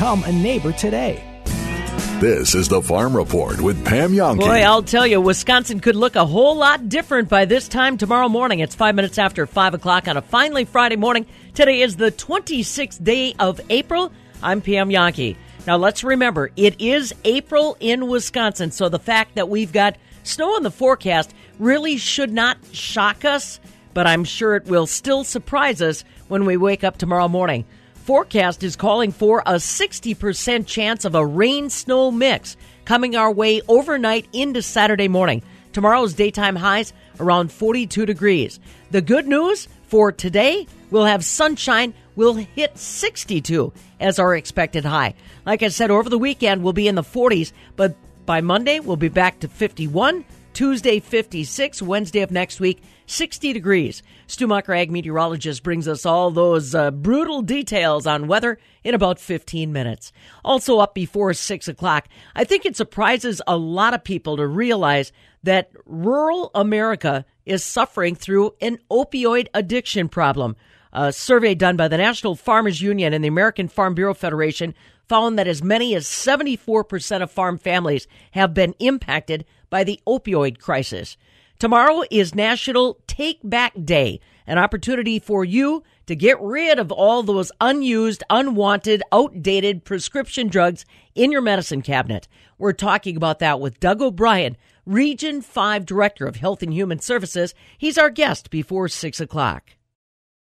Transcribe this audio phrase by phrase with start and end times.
[0.00, 1.22] Become a neighbor today.
[2.20, 4.38] This is the Farm Report with Pam Jahnke.
[4.38, 8.30] Boy, I'll tell you, Wisconsin could look a whole lot different by this time tomorrow
[8.30, 8.60] morning.
[8.60, 11.26] It's five minutes after five o'clock on a finally Friday morning.
[11.52, 14.10] Today is the 26th day of April.
[14.42, 15.36] I'm Pam Jahnke.
[15.66, 20.56] Now, let's remember, it is April in Wisconsin, so the fact that we've got snow
[20.56, 23.60] in the forecast really should not shock us,
[23.92, 27.66] but I'm sure it will still surprise us when we wake up tomorrow morning.
[28.10, 33.60] Forecast is calling for a 60% chance of a rain snow mix coming our way
[33.68, 35.44] overnight into Saturday morning.
[35.72, 38.58] Tomorrow's daytime highs around 42 degrees.
[38.90, 45.14] The good news for today, we'll have sunshine, we'll hit 62 as our expected high.
[45.46, 47.94] Like I said, over the weekend, we'll be in the 40s, but
[48.26, 50.24] by Monday, we'll be back to 51.
[50.60, 51.80] Tuesday, 56.
[51.80, 54.02] Wednesday of next week, 60 degrees.
[54.26, 59.18] Stu Mucker, ag meteorologist, brings us all those uh, brutal details on weather in about
[59.18, 60.12] 15 minutes.
[60.44, 65.12] Also, up before 6 o'clock, I think it surprises a lot of people to realize
[65.44, 70.56] that rural America is suffering through an opioid addiction problem.
[70.92, 74.74] A survey done by the National Farmers Union and the American Farm Bureau Federation
[75.08, 80.58] found that as many as 74% of farm families have been impacted by the opioid
[80.58, 81.16] crisis.
[81.58, 87.22] Tomorrow is National Take Back Day, an opportunity for you to get rid of all
[87.22, 92.26] those unused, unwanted, outdated prescription drugs in your medicine cabinet.
[92.58, 97.54] We're talking about that with Doug O'Brien, Region 5 Director of Health and Human Services.
[97.78, 99.76] He's our guest before 6 o'clock.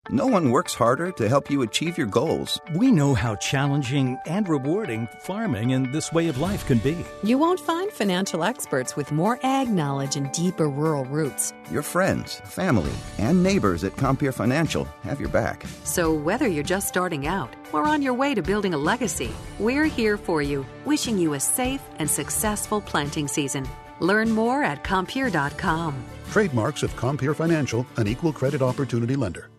[0.10, 2.62] No one works harder to help you achieve your goals.
[2.74, 6.96] We know how challenging and rewarding farming and this way of life can be.
[7.24, 11.54] You won't find financial experts with more ag knowledge and deeper rural roots.
[11.70, 15.66] Your friends, family, and neighbors at Compeer Financial have your back.
[15.84, 19.88] So, whether you're just starting out or on your way to building a legacy, we're
[19.88, 23.68] here for you, wishing you a safe and successful planting season.
[24.00, 26.02] Learn more at Compeer.com.
[26.32, 29.50] Trademarks of Compeer Financial, an equal credit opportunity lender.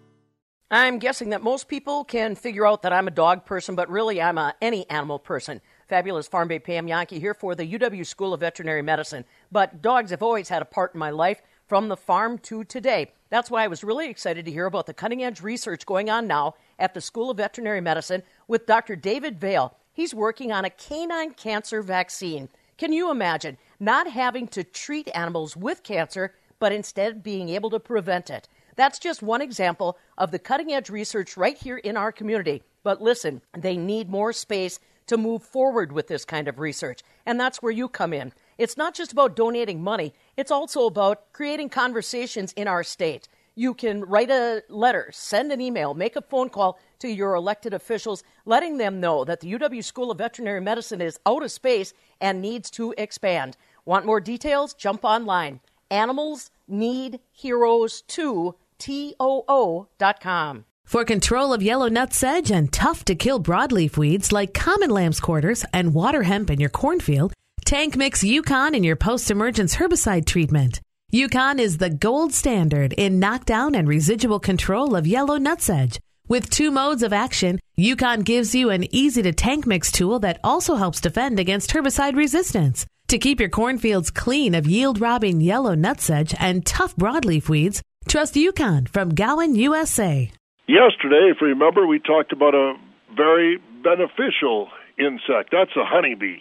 [0.70, 4.20] I'm guessing that most people can figure out that I'm a dog person, but really
[4.20, 5.62] I'm a any animal person.
[5.88, 9.24] Fabulous Farm Bay Pam Jahnke here for the UW School of Veterinary Medicine.
[9.50, 13.12] But dogs have always had a part in my life from the farm to today.
[13.30, 16.26] That's why I was really excited to hear about the cutting edge research going on
[16.26, 18.94] now at the School of Veterinary Medicine with Dr.
[18.94, 19.74] David Vail.
[19.94, 22.50] He's working on a canine cancer vaccine.
[22.76, 27.80] Can you imagine not having to treat animals with cancer, but instead being able to
[27.80, 28.48] prevent it?
[28.78, 32.62] That's just one example of the cutting edge research right here in our community.
[32.84, 34.78] But listen, they need more space
[35.08, 37.00] to move forward with this kind of research.
[37.26, 38.32] And that's where you come in.
[38.56, 43.26] It's not just about donating money, it's also about creating conversations in our state.
[43.56, 47.74] You can write a letter, send an email, make a phone call to your elected
[47.74, 51.94] officials, letting them know that the UW School of Veterinary Medicine is out of space
[52.20, 53.56] and needs to expand.
[53.84, 54.72] Want more details?
[54.72, 55.58] Jump online.
[55.90, 60.64] Animals need heroes too TOO.com.
[60.84, 65.64] For control of yellow nutsedge and tough to kill broadleaf weeds like common lamb's quarters
[65.74, 67.34] and water hemp in your cornfield,
[67.64, 70.80] Tank Mix Yukon in your post emergence herbicide treatment.
[71.10, 75.98] Yukon is the gold standard in knockdown and residual control of yellow nutsedge.
[76.26, 80.40] With two modes of action, Yukon gives you an easy to tank mix tool that
[80.44, 82.86] also helps defend against herbicide resistance.
[83.08, 88.36] To keep your cornfields clean of yield robbing yellow nutsedge and tough broadleaf weeds, Trust
[88.36, 90.30] Yukon from Gowan, USA.
[90.66, 92.74] Yesterday, if you remember, we talked about a
[93.14, 95.50] very beneficial insect.
[95.52, 96.38] That's a honeybee.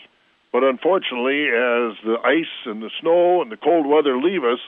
[0.53, 4.59] But unfortunately, as the ice and the snow and the cold weather leave us,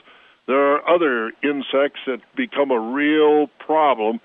[0.46, 4.20] there are other insects that become a real problem.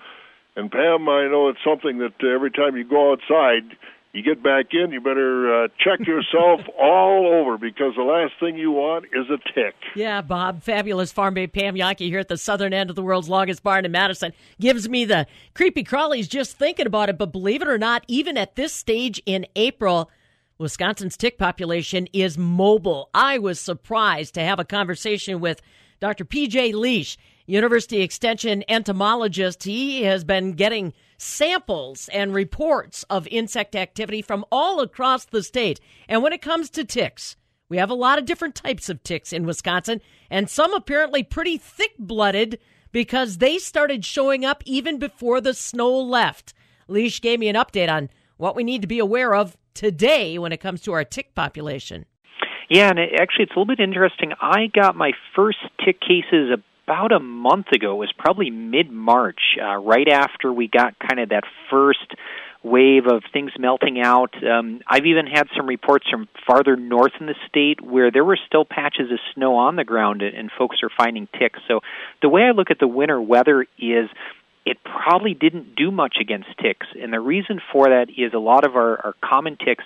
[0.54, 3.76] And Pam, I know it's something that every time you go outside,
[4.16, 8.56] you get back in, you better uh, check yourself all over because the last thing
[8.56, 9.74] you want is a tick.
[9.94, 13.28] Yeah, Bob, fabulous farm babe Pam Jahnke here at the southern end of the world's
[13.28, 17.18] longest barn in Madison gives me the creepy crawlies just thinking about it.
[17.18, 20.10] But believe it or not, even at this stage in April,
[20.56, 23.10] Wisconsin's tick population is mobile.
[23.12, 25.60] I was surprised to have a conversation with
[26.00, 26.24] Dr.
[26.24, 29.62] PJ Liesch, University Extension entomologist.
[29.62, 35.80] He has been getting samples and reports of insect activity from all across the state.
[36.08, 37.36] And when it comes to ticks,
[37.68, 40.00] we have a lot of different types of ticks in Wisconsin,
[40.30, 42.58] and some apparently pretty thick blooded
[42.92, 46.54] because they started showing up even before the snow left.
[46.88, 50.52] Liesch gave me an update on what we need to be aware of today when
[50.52, 52.06] it comes to our tick population.
[52.68, 54.32] Yeah, and it, actually, it's a little bit interesting.
[54.40, 57.94] I got my first tick cases about a month ago.
[57.94, 62.14] It was probably mid March, uh, right after we got kind of that first
[62.62, 64.34] wave of things melting out.
[64.42, 68.38] Um, I've even had some reports from farther north in the state where there were
[68.46, 71.58] still patches of snow on the ground and, and folks are finding ticks.
[71.66, 71.80] So
[72.22, 74.08] the way I look at the winter weather is
[74.64, 76.86] it probably didn't do much against ticks.
[77.00, 79.84] And the reason for that is a lot of our, our common ticks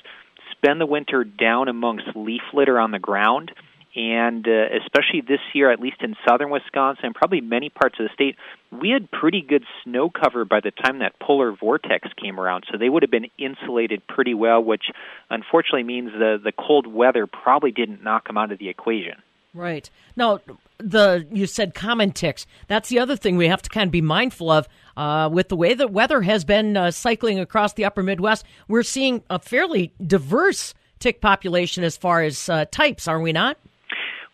[0.53, 3.53] spend the winter down amongst leaf litter on the ground
[3.95, 8.07] and uh, especially this year, at least in southern Wisconsin and probably many parts of
[8.07, 8.37] the state,
[8.71, 12.65] we had pretty good snow cover by the time that polar vortex came around.
[12.71, 14.85] So they would have been insulated pretty well, which
[15.29, 19.23] unfortunately means the the cold weather probably didn't knock them out of the equation.
[19.53, 20.39] Right now,
[20.79, 22.47] the you said common ticks.
[22.69, 24.69] That's the other thing we have to kind of be mindful of.
[24.97, 28.85] Uh, with the way the weather has been uh, cycling across the upper Midwest, we're
[28.85, 33.57] seeing a fairly diverse tick population as far as uh, types, are we not?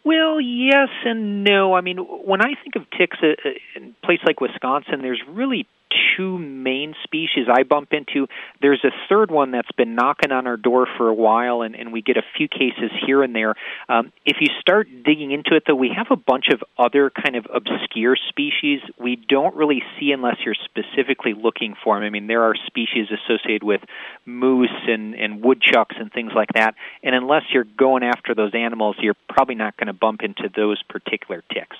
[0.06, 1.74] Well, yes and no.
[1.74, 5.20] I mean, when I think of ticks uh, uh, in a place like Wisconsin, there's
[5.28, 5.66] really
[6.16, 8.26] two main species I bump into.
[8.60, 11.92] There's a third one that's been knocking on our door for a while, and, and
[11.92, 13.54] we get a few cases here and there.
[13.88, 17.36] Um, if you start digging into it, though, we have a bunch of other kind
[17.36, 22.04] of obscure species we don't really see unless you're specifically looking for them.
[22.04, 23.80] I mean, there are species associated with
[24.24, 28.96] moose and, and woodchucks and things like that, and unless you're going after those animals,
[29.00, 31.76] you're probably not going to bump into those particular ticks.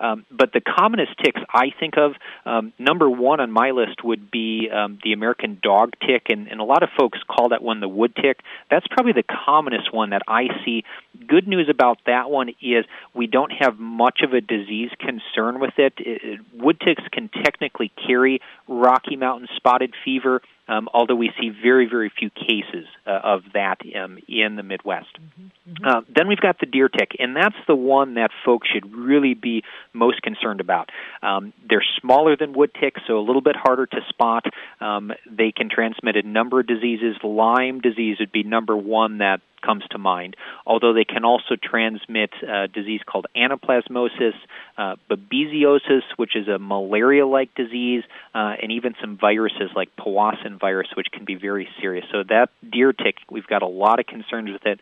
[0.00, 2.12] Um, but the commonest ticks I think of,
[2.44, 6.60] um, number one on my list would be um, the American dog tick, and, and
[6.60, 8.40] a lot of folks call that one the wood tick.
[8.70, 10.84] That's probably the commonest one that I see.
[11.26, 12.84] Good news about that one is
[13.14, 15.94] we don't have much of a disease concern with it.
[15.98, 21.50] it, it wood ticks can technically carry Rocky Mountain spotted fever um, although we see
[21.50, 25.08] very, very few cases uh, of that um, in the Midwest.
[25.14, 25.72] Mm-hmm.
[25.72, 25.86] Mm-hmm.
[25.86, 29.34] Uh, then we've got the deer tick, and that's the one that folks should really
[29.34, 30.90] be most concerned about.
[31.22, 34.44] Um, they're smaller than wood ticks, so a little bit harder to spot.
[34.80, 37.16] Um, they can transmit a number of diseases.
[37.22, 42.30] Lyme disease would be number one that comes to mind, although they can also transmit
[42.46, 44.34] a disease called anaplasmosis,
[44.78, 48.04] uh, babesiosis, which is a malaria like disease,
[48.34, 52.04] uh, and even some viruses like Powassan virus, which can be very serious.
[52.12, 54.80] So, that deer tick, we've got a lot of concerns with it.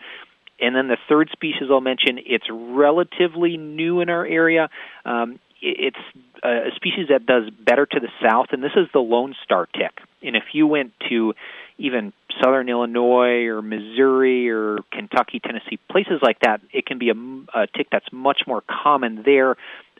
[0.61, 4.69] And then the third species I'll mention, it's relatively new in our area.
[5.05, 5.97] Um, it's
[6.43, 9.99] a species that does better to the south, and this is the Lone Star tick.
[10.23, 11.35] And if you went to
[11.79, 12.13] even
[12.43, 17.67] southern Illinois or Missouri or Kentucky, Tennessee, places like that, it can be a, a
[17.67, 19.57] tick that's much more common there.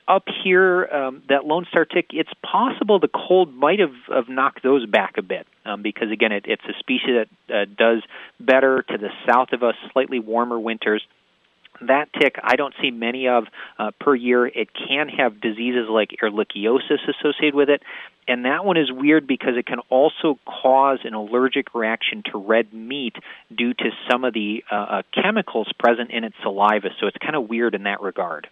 [0.07, 4.63] Up here, um, that Lone Star tick, it's possible the cold might have, have knocked
[4.63, 8.03] those back a bit um, because, again, it, it's a species that uh, does
[8.39, 11.03] better to the south of us, slightly warmer winters
[12.25, 13.45] tick I don't see many of
[13.79, 14.47] uh, per year.
[14.47, 17.83] It can have diseases like ehrlichiosis associated with it,
[18.27, 22.73] and that one is weird because it can also cause an allergic reaction to red
[22.73, 23.17] meat
[23.55, 26.91] due to some of the uh, uh, chemicals present in its saliva.
[27.01, 28.49] So it's kind of weird in that regard.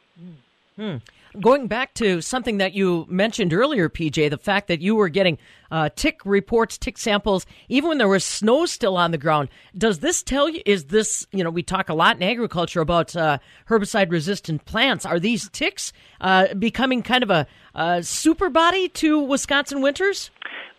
[0.76, 0.96] Hmm.
[1.40, 5.38] Going back to something that you mentioned earlier, PJ, the fact that you were getting
[5.70, 9.48] uh, tick reports, tick samples, even when there was snow still on the ground.
[9.76, 13.16] Does this tell you, is this, you know, we talk a lot in agriculture about
[13.16, 13.38] uh,
[13.68, 15.06] herbicide resistant plants.
[15.06, 20.30] Are these ticks uh, becoming kind of a, a super body to Wisconsin winters?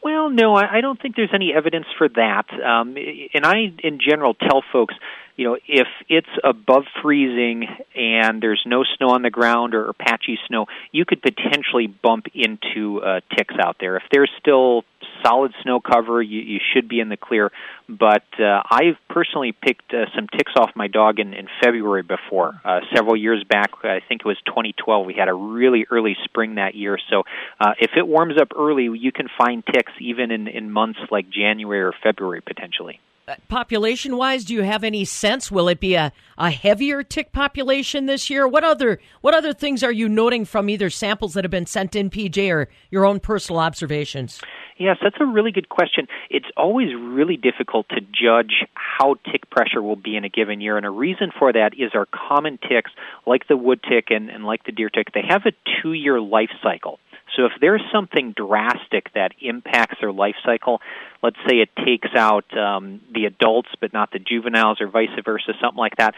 [0.03, 2.45] Well, no, I don't think there's any evidence for that.
[2.53, 2.95] Um,
[3.33, 4.93] and I, in general, tell folks
[5.35, 9.93] you know, if it's above freezing and there's no snow on the ground or, or
[9.93, 13.97] patchy snow, you could potentially bump into uh, ticks out there.
[13.97, 14.83] If there's still
[15.25, 17.51] solid snow cover, you, you should be in the clear.
[17.89, 22.61] But uh, I've personally picked uh, some ticks off my dog in, in February before.
[22.63, 26.55] Uh, several years back, I think it was 2012, we had a really early spring
[26.55, 26.97] that year.
[27.09, 27.23] So
[27.59, 31.29] uh, if it warms up early, you can find ticks even in, in months like
[31.29, 35.49] January or February potentially Uh, population wise do you have any sense?
[35.49, 38.45] Will it be a, a heavier tick population this year?
[38.45, 41.95] What other what other things are you noting from either samples that have been sent
[41.95, 44.41] in pj or your own personal observations?
[44.77, 46.07] Yes that's a really good question.
[46.29, 50.75] It's always really difficult to judge how tick pressure will be in a given year
[50.75, 52.91] and a reason for that is our common ticks
[53.25, 56.19] like the wood tick and, and like the deer tick they have a two year
[56.19, 56.99] life cycle
[57.35, 60.81] so if there's something drastic that impacts their life cycle,
[61.21, 65.53] let's say it takes out um, the adults but not the juveniles or vice versa,
[65.61, 66.15] something like that,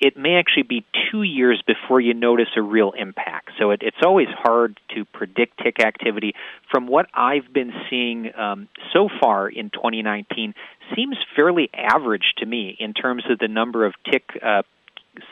[0.00, 3.50] it may actually be two years before you notice a real impact.
[3.58, 6.34] So it, it's always hard to predict tick activity.
[6.70, 10.54] From what I've been seeing um, so far in 2019,
[10.94, 14.62] seems fairly average to me in terms of the number of tick uh,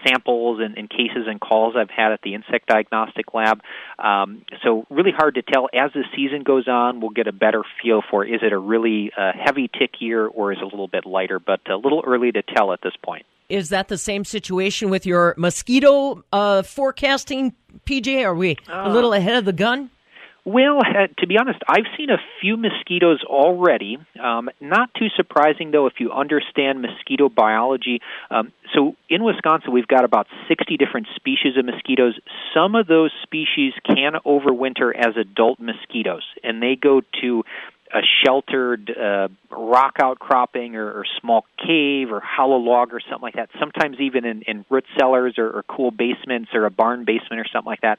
[0.07, 3.61] samples and, and, cases and calls I've had at the insect diagnostic lab.
[3.99, 5.69] Um, so really hard to tell.
[5.75, 9.11] As the season goes on, we'll get a better feel for is it a really
[9.17, 12.33] uh, heavy tick year or is it a little bit lighter, but a little early
[12.33, 13.27] to tell at this point.
[13.49, 18.25] Is that the same situation with your mosquito uh, forecasting, PJ?
[18.25, 19.91] Are we a little uh, ahead of the gun?
[20.47, 20.79] Well,
[21.19, 23.99] to be honest, I've seen a few mosquitoes already.
[24.23, 28.01] Um, not too surprising, though, if you understand mosquito biology.
[28.31, 32.19] Um, so in Wisconsin, we've got about 60 different species of mosquitoes.
[32.55, 37.43] Some of those species can overwinter as adult mosquitoes, and they go to
[37.93, 43.35] a sheltered uh, rock outcropping or, or small cave or hollow log or something like
[43.35, 43.49] that.
[43.61, 47.47] Sometimes even in, in root cellars or, or cool basements or a barn basement or
[47.53, 47.99] something like that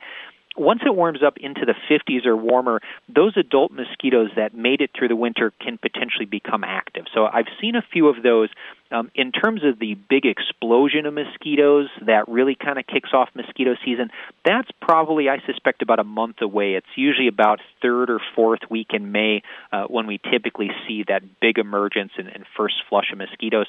[0.57, 2.81] once it warms up into the 50s or warmer,
[3.13, 7.05] those adult mosquitoes that made it through the winter can potentially become active.
[7.13, 8.49] So I've seen a few of those.
[8.89, 13.27] Um, in terms of the big explosion of mosquitoes that really kind of kicks off
[13.35, 14.09] mosquito season,
[14.45, 16.75] that's probably, I suspect, about a month away.
[16.75, 19.41] It's usually about third or fourth week in May
[19.73, 23.67] uh, when we typically see that big emergence and, and first flush of mosquitoes.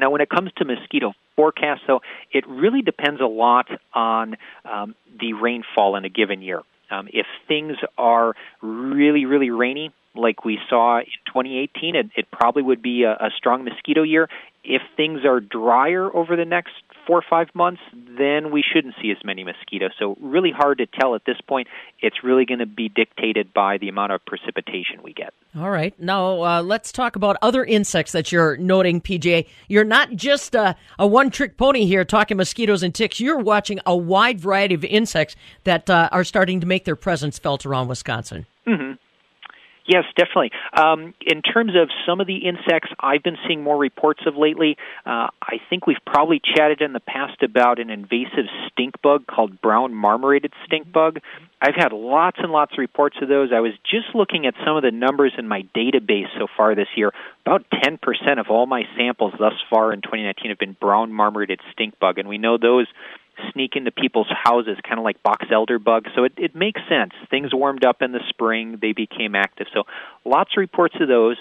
[0.00, 2.00] Now, when it comes to mosquito forecasts, though,
[2.32, 6.62] it really depends a lot on um, the rainfall in a given year.
[6.90, 12.62] Um, if things are really, really rainy, like we saw in 2018, it, it probably
[12.62, 14.28] would be a, a strong mosquito year.
[14.64, 16.72] If things are drier over the next
[17.10, 19.90] four or five months, then we shouldn't see as many mosquitoes.
[19.98, 21.66] So, really hard to tell at this point.
[21.98, 25.34] It's really going to be dictated by the amount of precipitation we get.
[25.58, 25.92] All right.
[25.98, 29.48] Now, uh, let's talk about other insects that you're noting, PJ.
[29.66, 33.18] You're not just a, a one trick pony here talking mosquitoes and ticks.
[33.18, 37.40] You're watching a wide variety of insects that uh, are starting to make their presence
[37.40, 38.46] felt around Wisconsin.
[38.68, 38.92] Mm-hmm.
[39.86, 40.52] Yes, definitely.
[40.76, 44.76] Um, in terms of some of the insects I've been seeing more reports of lately,
[45.04, 49.60] uh, I think we've probably chatted in the past about an invasive stink bug called
[49.60, 51.20] brown marmorated stink bug.
[51.62, 53.50] I've had lots and lots of reports of those.
[53.54, 56.88] I was just looking at some of the numbers in my database so far this
[56.96, 57.12] year.
[57.44, 57.98] About 10%
[58.38, 62.28] of all my samples thus far in 2019 have been brown marmorated stink bug, and
[62.28, 62.86] we know those
[63.52, 66.10] sneak into people's houses, kind of like box elder bugs.
[66.14, 67.12] So it, it makes sense.
[67.30, 69.66] Things warmed up in the spring, they became active.
[69.72, 69.84] So
[70.24, 71.36] lots of reports of those.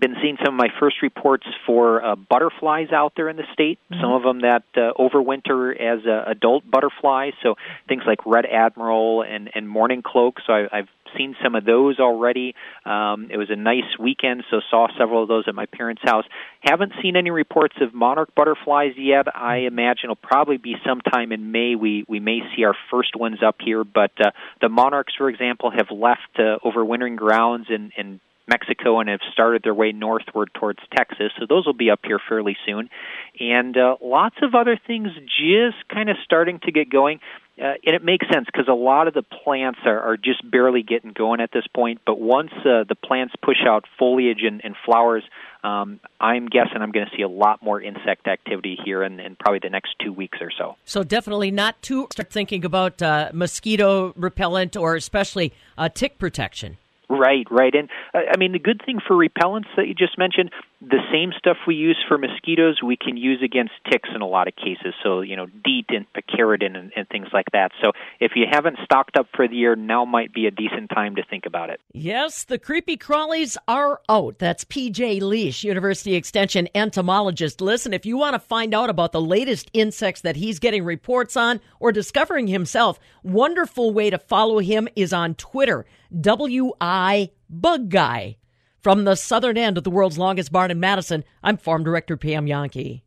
[0.00, 3.78] Been seeing some of my first reports for uh, butterflies out there in the state.
[3.90, 4.02] Mm-hmm.
[4.02, 7.34] Some of them that uh, overwinter as uh, adult butterflies.
[7.42, 7.56] So
[7.88, 10.38] things like red admiral and and mourning cloak.
[10.46, 12.54] So I, I've seen some of those already.
[12.84, 16.24] Um, it was a nice weekend, so saw several of those at my parents' house.
[16.60, 19.26] Haven't seen any reports of monarch butterflies yet.
[19.34, 21.74] I imagine it'll probably be sometime in May.
[21.74, 24.30] We we may see our first ones up here, but uh,
[24.60, 29.62] the monarchs, for example, have left uh, overwintering grounds in, in Mexico and have started
[29.62, 31.32] their way northward towards Texas.
[31.38, 32.90] So those will be up here fairly soon.
[33.38, 37.20] And uh, lots of other things just kind of starting to get going
[37.60, 40.82] uh, and it makes sense because a lot of the plants are, are just barely
[40.82, 42.00] getting going at this point.
[42.06, 45.22] But once uh, the plants push out foliage and, and flowers,
[45.62, 49.36] um, I'm guessing I'm going to see a lot more insect activity here in, in,
[49.36, 50.76] probably the next two weeks or so.
[50.86, 56.78] So definitely not to start thinking about uh, mosquito repellent or especially uh, tick protection.
[57.10, 57.74] Right, right.
[57.74, 61.32] And uh, I mean, the good thing for repellents that you just mentioned, the same
[61.36, 64.94] stuff we use for mosquitoes, we can use against ticks in a lot of cases.
[65.02, 67.72] So, you know, DEET and picaridin and, and things like that.
[67.82, 71.16] So, if you haven't stocked up for the year, now might be a decent time
[71.16, 71.80] to think about it.
[71.92, 74.38] Yes, the creepy crawlies are out.
[74.38, 77.60] That's PJ Liesch, University Extension entomologist.
[77.60, 81.36] Listen, if you want to find out about the latest insects that he's getting reports
[81.36, 85.84] on or discovering himself, wonderful way to follow him is on Twitter.
[86.18, 88.36] WI Bug Guy.
[88.80, 92.46] From the southern end of the world's longest barn in Madison, I'm Farm Director Pam
[92.46, 93.02] Jahnke.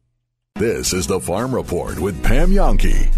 [0.56, 3.12] This is the Farm Report with Pam Jahnke.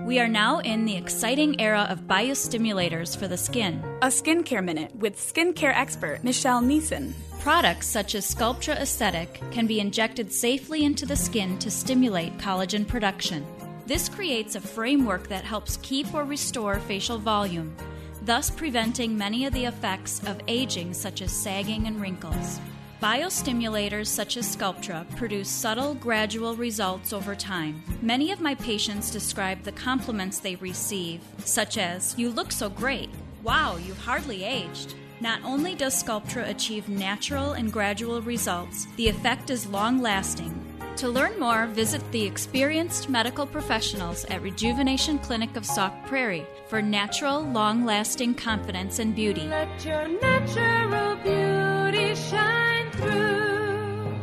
[0.00, 3.84] We are now in the exciting era of biostimulators for the skin.
[4.00, 7.12] A skincare minute with skincare expert Michelle Neeson.
[7.40, 12.88] Products such as Sculptra Aesthetic can be injected safely into the skin to stimulate collagen
[12.88, 13.44] production.
[13.86, 17.76] This creates a framework that helps keep or restore facial volume,
[18.22, 22.60] thus preventing many of the effects of aging, such as sagging and wrinkles.
[23.00, 27.80] Biostimulators such as Sculptra produce subtle, gradual results over time.
[28.02, 33.10] Many of my patients describe the compliments they receive, such as, You look so great.
[33.44, 34.94] Wow, you've hardly aged.
[35.20, 40.65] Not only does Sculptra achieve natural and gradual results, the effect is long lasting
[40.96, 46.80] To learn more, visit the experienced medical professionals at Rejuvenation Clinic of Sauk Prairie for
[46.80, 49.42] natural, long lasting confidence and beauty.
[49.42, 54.16] Let your natural beauty shine through.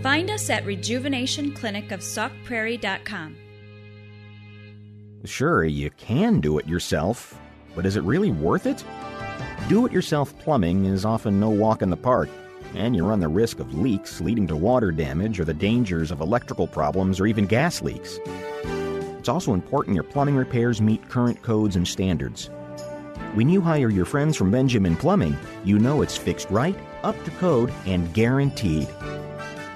[0.00, 3.36] Find us at rejuvenationclinicofsaukprairie.com.
[5.24, 7.36] Sure, you can do it yourself,
[7.74, 8.84] but is it really worth it?
[9.68, 12.28] Do it yourself plumbing is often no walk in the park
[12.74, 16.20] and you run the risk of leaks leading to water damage or the dangers of
[16.20, 18.18] electrical problems or even gas leaks.
[19.18, 22.50] It's also important your plumbing repairs meet current codes and standards.
[23.34, 27.30] When you hire your friends from Benjamin Plumbing, you know it's fixed right, up to
[27.32, 28.88] code, and guaranteed.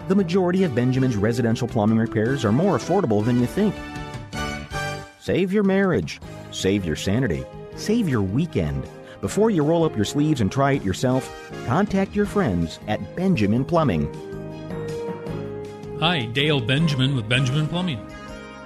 [0.08, 3.74] The majority of Benjamin's residential plumbing repairs are more affordable than you think.
[5.18, 6.20] Save your marriage,
[6.50, 7.44] save your sanity,
[7.76, 8.88] save your weekend
[9.20, 11.30] before you roll up your sleeves and try it yourself,
[11.66, 14.08] contact your friends at Benjamin Plumbing.
[16.00, 17.98] Hi, Dale Benjamin with Benjamin Plumbing.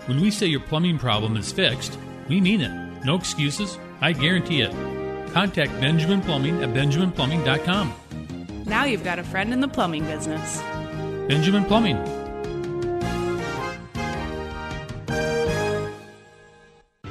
[0.07, 3.05] When we say your plumbing problem is fixed, we mean it.
[3.05, 3.79] No excuses.
[4.01, 4.71] I guarantee it.
[5.33, 8.65] Contact Benjamin Plumbing at benjaminplumbing.com.
[8.67, 10.61] Now you've got a friend in the plumbing business.
[11.29, 12.24] Benjamin Plumbing.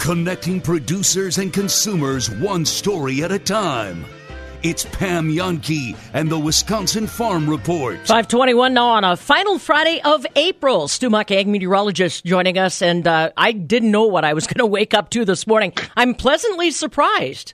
[0.04, 4.04] Connecting producers and consumers one story at a time.
[4.62, 7.96] It's Pam Jahnke and the Wisconsin Farm Report.
[8.00, 10.90] 521 now on a final Friday of April.
[10.90, 12.82] Stu Muck, ag meteorologist, joining us.
[12.82, 15.72] And uh, I didn't know what I was going to wake up to this morning.
[15.96, 17.54] I'm pleasantly surprised.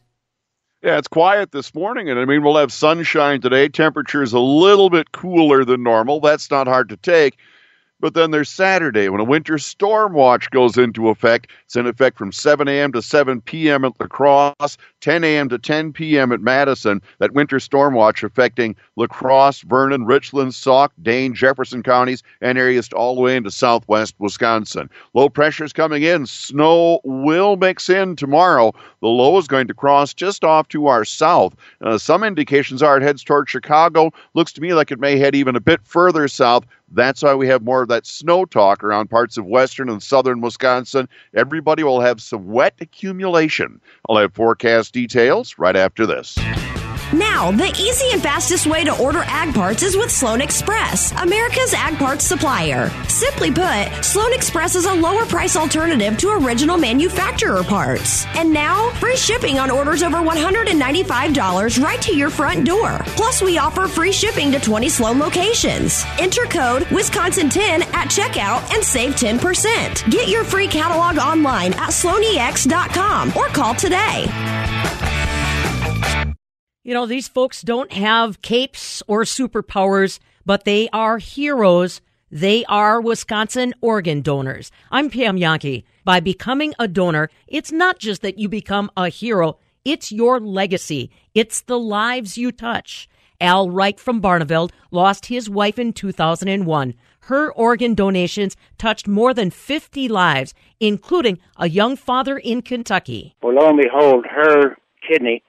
[0.81, 3.69] Yeah, it's quiet this morning, and I mean, we'll have sunshine today.
[3.69, 6.19] Temperatures a little bit cooler than normal.
[6.19, 7.37] That's not hard to take.
[8.01, 11.51] But then there's Saturday when a winter storm watch goes into effect.
[11.65, 12.93] It's in effect from 7 a.m.
[12.93, 13.83] to 7 p.m.
[13.83, 15.49] at La Crosse, 10 a.m.
[15.49, 16.31] to 10 p.m.
[16.31, 17.01] at Madison.
[17.19, 22.89] That winter storm watch affecting La Crosse, Vernon, Richland, Sauk, Dane, Jefferson counties, and areas
[22.93, 24.89] all the way into southwest Wisconsin.
[25.13, 26.25] Low pressure is coming in.
[26.25, 28.71] Snow will mix in tomorrow.
[29.01, 31.53] The low is going to cross just off to our south.
[31.81, 34.11] Uh, some indications are it heads toward Chicago.
[34.35, 37.47] Looks to me like it may head even a bit further south that's why we
[37.47, 41.07] have more of that snow talk around parts of western and southern Wisconsin.
[41.33, 43.81] Everybody will have some wet accumulation.
[44.07, 46.37] I'll have forecast details right after this.
[47.13, 51.73] Now, the easy and fastest way to order ag parts is with Sloan Express, America's
[51.73, 52.91] ag parts supplier.
[53.07, 58.27] Simply put, Sloan Express is a lower price alternative to original manufacturer parts.
[58.35, 62.99] And now, free shipping on orders over $195 right to your front door.
[63.15, 66.03] Plus, we offer free shipping to 20 Sloan locations.
[66.19, 70.11] Enter code Wisconsin10 at checkout and save 10%.
[70.11, 74.27] Get your free catalog online at sloanex.com or call today.
[76.89, 82.01] You know, these folks don't have capes or superpowers, but they are heroes.
[82.31, 84.71] They are Wisconsin organ donors.
[84.89, 85.83] I'm Pam Jahnke.
[86.03, 91.11] By becoming a donor, it's not just that you become a hero, it's your legacy.
[91.35, 93.07] It's the lives you touch.
[93.39, 96.95] Al Wright from Barneveld lost his wife in 2001.
[97.19, 103.35] Her organ donations touched more than 50 lives, including a young father in Kentucky.
[103.43, 104.75] Well, lo and behold, her
[105.07, 105.43] kidney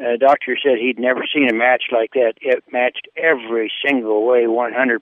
[0.00, 2.34] uh, doctor said he'd never seen a match like that.
[2.40, 4.98] It matched every single way, 100%.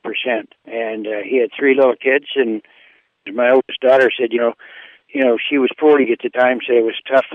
[0.66, 2.62] And uh, he had three little kids, and
[3.32, 4.54] my oldest daughter said, you know,
[5.12, 7.26] you know, she was 40 at the time, so it was tough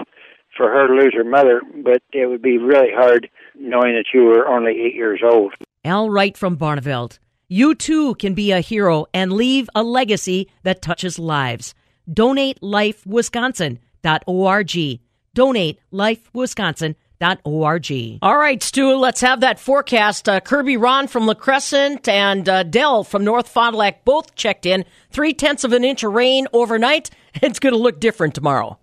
[0.56, 4.26] for her to lose her mother, but it would be really hard knowing that you
[4.26, 5.54] were only eight years old.
[5.84, 7.20] Al Wright from Barneveld.
[7.48, 11.74] You too can be a hero and leave a legacy that touches lives.
[12.12, 15.00] Donate DonateLifeWisconsin.org.
[15.36, 16.96] DonateLifeWisconsin.org
[18.22, 20.28] All right, Stu, let's have that forecast.
[20.28, 24.36] Uh, Kirby Ron from La Crescent and uh, Dell from North Fond du Lac both
[24.36, 24.86] checked in.
[25.10, 27.10] Three tenths of an inch of rain overnight.
[27.42, 28.78] It's going to look different tomorrow.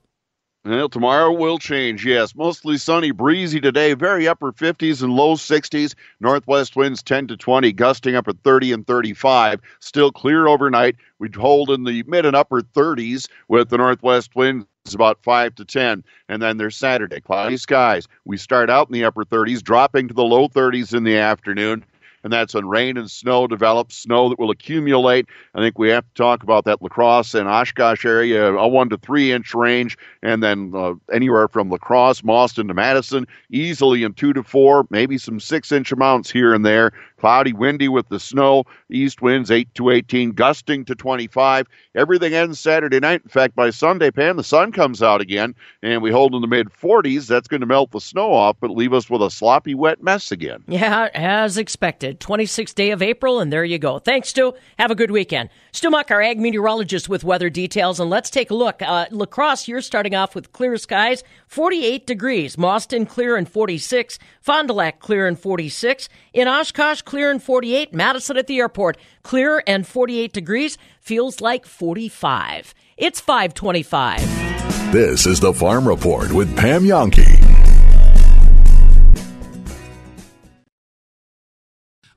[0.63, 2.35] Well, tomorrow will change, yes.
[2.35, 5.95] Mostly sunny, breezy today, very upper 50s and low 60s.
[6.21, 9.61] Northwest winds 10 to 20, gusting up at 30 and 35.
[9.79, 10.97] Still clear overnight.
[11.19, 15.65] We'd hold in the mid and upper 30s with the northwest winds about 5 to
[15.65, 16.05] 10.
[16.29, 18.07] And then there's Saturday, cloudy skies.
[18.27, 21.87] We start out in the upper 30s, dropping to the low 30s in the afternoon
[22.23, 25.27] and that's when rain and snow develops, snow that will accumulate.
[25.55, 28.89] I think we have to talk about that La Crosse and Oshkosh area, a one
[28.91, 34.03] to three inch range, and then uh, anywhere from La Crosse, Mauston to Madison, easily
[34.03, 38.09] in two to four, maybe some six inch amounts here and there Cloudy, windy with
[38.09, 38.65] the snow.
[38.91, 41.67] East winds 8 to 18, gusting to 25.
[41.95, 43.21] Everything ends Saturday night.
[43.23, 46.47] In fact, by Sunday, Pam, the sun comes out again, and we hold in the
[46.47, 47.27] mid 40s.
[47.27, 50.33] That's going to melt the snow off, but leave us with a sloppy, wet mess
[50.33, 50.65] again.
[50.67, 52.21] Yeah, as expected.
[52.21, 53.99] 26th day of April, and there you go.
[53.99, 54.55] Thanks, Stu.
[54.79, 55.51] Have a good weekend.
[55.73, 58.81] Stu Muck, our ag meteorologist with weather details, and let's take a look.
[58.81, 62.57] Uh, La Crosse, you're starting off with clear skies, 48 degrees.
[62.57, 64.19] Mauston, clear and 46.
[64.41, 66.09] Fond du Lac, clear and 46.
[66.33, 67.93] In Oshkosh, clear and 48.
[67.93, 70.79] Madison at the airport, clear and 48 degrees.
[71.01, 72.73] Feels like 45.
[72.97, 74.93] It's 525.
[74.93, 77.50] This is the Farm Report with Pam Jahnke.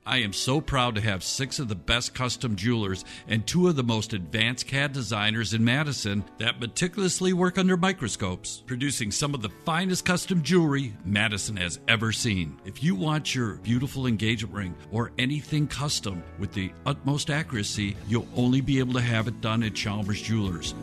[0.06, 3.76] I am so proud to have six of the best custom jewelers and two of
[3.76, 9.40] the most advanced CAD designers in Madison that meticulously work under microscopes, producing some of
[9.40, 12.54] the finest custom jewelry Madison has ever seen.
[12.66, 18.28] If you want your beautiful engagement ring or anything custom with the utmost accuracy, you'll
[18.36, 20.74] only be able to have it done at Chalmers Jewelers.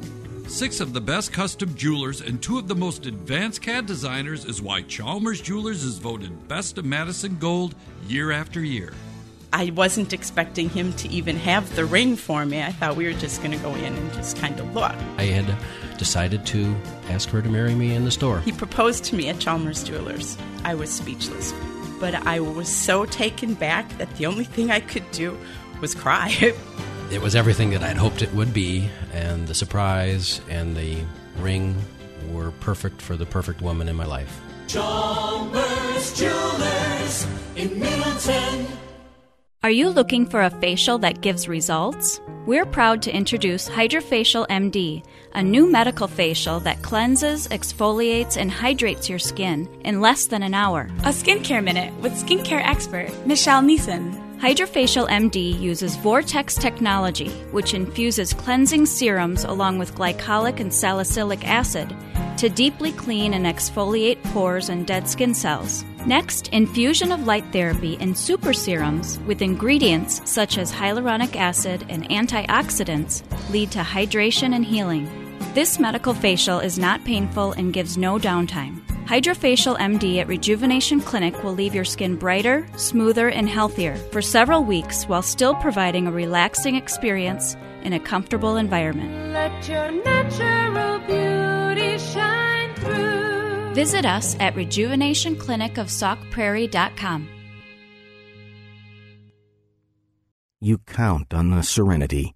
[0.47, 4.63] Six of the best custom jewelers and two of the most advanced CAD designers is
[4.63, 7.75] why Chalmers Jewelers is voted best of Madison Gold
[8.07, 8.93] year after year.
[9.53, 12.61] I wasn't expecting him to even have the ring for me.
[12.61, 14.95] I thought we were just going to go in and just kind of look.
[15.17, 15.55] I had
[15.97, 16.73] decided to
[17.09, 18.39] ask her to marry me in the store.
[18.39, 20.37] He proposed to me at Chalmers Jewelers.
[20.63, 21.53] I was speechless.
[21.99, 25.37] But I was so taken back that the only thing I could do
[25.81, 26.53] was cry.
[27.11, 31.03] It was everything that I'd hoped it would be, and the surprise and the
[31.39, 31.75] ring
[32.29, 34.39] were perfect for the perfect woman in my life.
[34.67, 38.65] Chalmers Jewelers in Middleton.
[39.63, 42.19] Are you looking for a facial that gives results?
[42.47, 45.03] We're proud to introduce Hydrofacial MD,
[45.35, 50.55] a new medical facial that cleanses, exfoliates, and hydrates your skin in less than an
[50.55, 50.89] hour.
[51.03, 54.30] A skincare minute with skincare expert Michelle Neeson.
[54.41, 61.95] Hydrofacial MD uses Vortex technology, which infuses cleansing serums along with glycolic and salicylic acid
[62.39, 65.85] to deeply clean and exfoliate pores and dead skin cells.
[66.07, 72.09] Next, infusion of light therapy in super serums with ingredients such as hyaluronic acid and
[72.09, 75.07] antioxidants lead to hydration and healing.
[75.53, 78.80] This medical facial is not painful and gives no downtime.
[79.05, 84.63] Hydrofacial MD at Rejuvenation Clinic will leave your skin brighter, smoother, and healthier for several
[84.63, 89.33] weeks while still providing a relaxing experience in a comfortable environment.
[89.33, 93.73] Let your natural beauty shine through.
[93.73, 97.29] Visit us at rejuvenationclinicofsaukprairie.com.
[100.61, 102.35] You count on the serenity,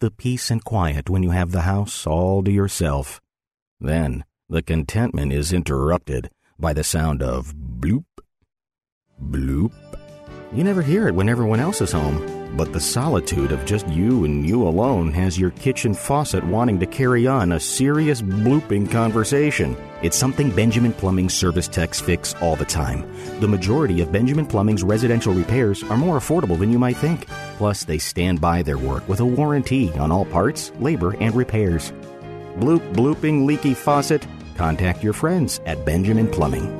[0.00, 3.20] the peace and quiet when you have the house all to yourself.
[3.78, 8.04] Then the contentment is interrupted by the sound of bloop,
[9.18, 9.72] bloop.
[10.52, 14.26] You never hear it when everyone else is home, but the solitude of just you
[14.26, 19.74] and you alone has your kitchen faucet wanting to carry on a serious blooping conversation.
[20.02, 23.10] It's something Benjamin Plumbing service techs fix all the time.
[23.40, 27.26] The majority of Benjamin Plumbing's residential repairs are more affordable than you might think.
[27.56, 31.90] Plus, they stand by their work with a warranty on all parts, labor, and repairs.
[32.58, 34.26] Bloop, blooping, leaky faucet?
[34.62, 36.70] Contact your friends at Benjamin Plumbing.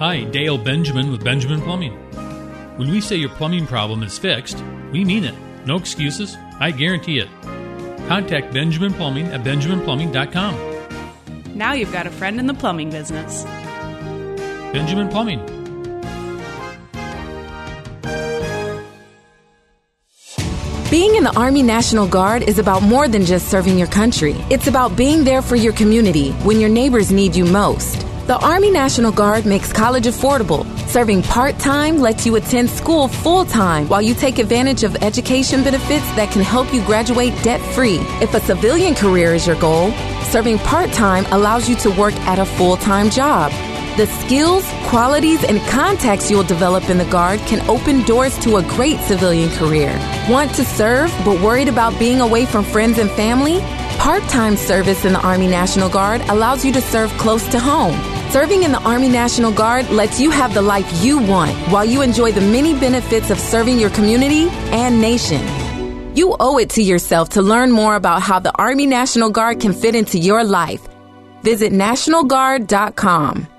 [0.00, 1.92] Hi, Dale Benjamin with Benjamin Plumbing.
[2.78, 5.36] When we say your plumbing problem is fixed, we mean it.
[5.64, 6.36] No excuses.
[6.58, 7.28] I guarantee it.
[8.08, 11.56] Contact Benjamin Plumbing at benjaminplumbing.com.
[11.56, 13.44] Now you've got a friend in the plumbing business.
[14.74, 15.61] Benjamin Plumbing.
[20.92, 24.32] Being in the Army National Guard is about more than just serving your country.
[24.50, 28.06] It's about being there for your community when your neighbors need you most.
[28.26, 30.66] The Army National Guard makes college affordable.
[30.86, 35.64] Serving part time lets you attend school full time while you take advantage of education
[35.64, 37.96] benefits that can help you graduate debt free.
[38.20, 39.92] If a civilian career is your goal,
[40.24, 43.50] serving part time allows you to work at a full time job.
[43.98, 48.62] The skills, qualities, and contacts you'll develop in the Guard can open doors to a
[48.62, 49.92] great civilian career.
[50.30, 53.60] Want to serve but worried about being away from friends and family?
[53.98, 57.92] Part time service in the Army National Guard allows you to serve close to home.
[58.30, 62.00] Serving in the Army National Guard lets you have the life you want while you
[62.00, 65.46] enjoy the many benefits of serving your community and nation.
[66.16, 69.74] You owe it to yourself to learn more about how the Army National Guard can
[69.74, 70.80] fit into your life.
[71.42, 73.51] Visit NationalGuard.com.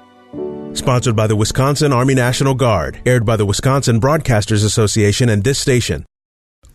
[0.73, 2.99] Sponsored by the Wisconsin Army National Guard.
[3.05, 6.03] Aired by the Wisconsin Broadcasters Association and this station.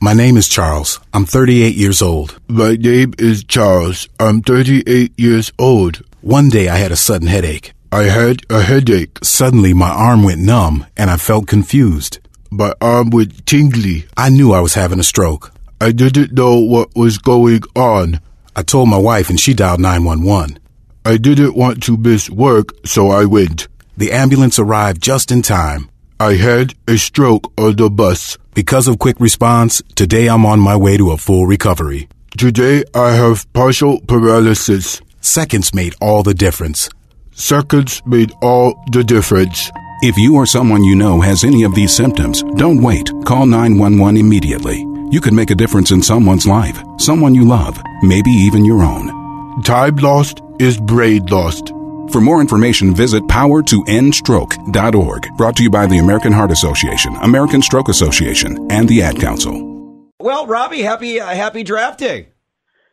[0.01, 1.01] My name is Charles.
[1.13, 2.39] I'm 38 years old.
[2.47, 4.09] My name is Charles.
[4.21, 6.03] I'm 38 years old.
[6.21, 7.73] One day I had a sudden headache.
[7.91, 9.19] I had a headache.
[9.25, 12.21] Suddenly my arm went numb and I felt confused.
[12.51, 14.07] My arm went tingly.
[14.17, 15.53] I knew I was having a stroke.
[15.81, 18.21] I didn't know what was going on.
[18.55, 20.61] I told my wife and she dialed 911.
[21.05, 23.67] I didn't want to miss work, so I went.
[23.99, 25.91] The ambulance arrived just in time.
[26.21, 28.39] I had a stroke on the bus.
[28.55, 32.09] Because of quick response, today I'm on my way to a full recovery.
[32.37, 35.03] Today I have partial paralysis.
[35.21, 36.89] Seconds made all the difference.
[37.33, 39.69] Seconds made all the difference.
[40.01, 43.11] If you or someone you know has any of these symptoms, don't wait.
[43.25, 44.79] Call 911 immediately.
[45.11, 49.61] You could make a difference in someone's life, someone you love, maybe even your own.
[49.65, 51.73] Time lost is brain lost.
[52.13, 55.37] For more information, visit powertoendstroke.org.
[55.37, 59.77] Brought to you by the American Heart Association, American Stroke Association, and the Ad Council.
[60.19, 62.29] Well, Robbie, happy uh, happy draft day.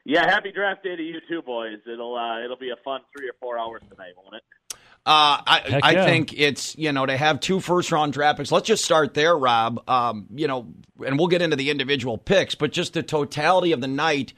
[0.04, 1.80] Yeah, happy draft day to you too, boys.
[1.92, 4.44] It'll uh, it'll be a fun three or four hours tonight, won't it?
[5.08, 6.06] Uh, I, Heck I yeah.
[6.06, 8.52] think it's you know to have two first round draft picks.
[8.52, 9.88] Let's just start there, Rob.
[9.90, 10.68] Um, you know,
[11.06, 14.34] and we'll get into the individual picks, but just the totality of the night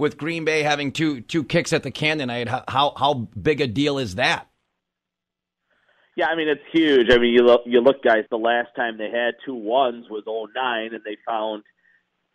[0.00, 2.48] with Green Bay having two two kicks at the can tonight.
[2.48, 4.48] How how, big a deal is that?
[6.16, 7.10] Yeah, I mean it's huge.
[7.10, 10.24] I mean you look you look guys, the last time they had two ones was
[10.26, 11.62] oh nine and they found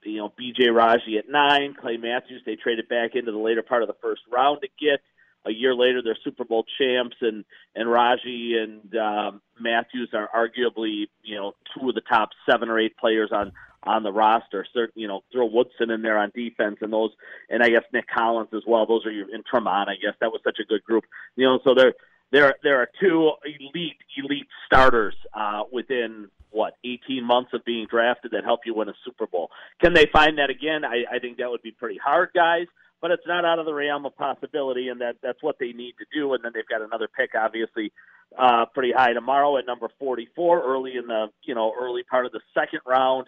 [0.06, 3.82] you know, BJ Raji at nine, Clay Matthews, they traded back into the later part
[3.82, 5.00] of the first round to get.
[5.48, 11.06] A year later they're Super Bowl champs and and Raji and um Matthews are arguably,
[11.24, 13.52] you know, two of the top seven or eight players on
[13.86, 14.66] on the roster.
[14.76, 17.12] Cert, you know, throw Woodson in there on defense and those
[17.50, 18.86] and I guess Nick Collins as well.
[18.86, 20.16] Those are your in Tremont, I guess.
[20.22, 21.06] That was such a good group.
[21.36, 21.94] You know, so there
[22.32, 28.32] there there are two elite elite starters uh within what 18 months of being drafted
[28.32, 29.52] that help you win a Super Bowl.
[29.82, 30.86] Can they find that again?
[30.86, 32.68] I, I think that would be pretty hard, guys.
[33.02, 35.96] But it's not out of the realm of possibility, and that that's what they need
[36.00, 36.34] to do.
[36.34, 37.92] And then they've got another pick, obviously,
[38.38, 42.32] uh, pretty high tomorrow at number 44, early in the you know early part of
[42.32, 43.28] the second round.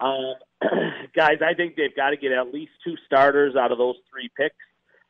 [0.00, 0.34] Um,
[1.14, 4.30] guys, I think they've got to get at least two starters out of those three
[4.36, 4.56] picks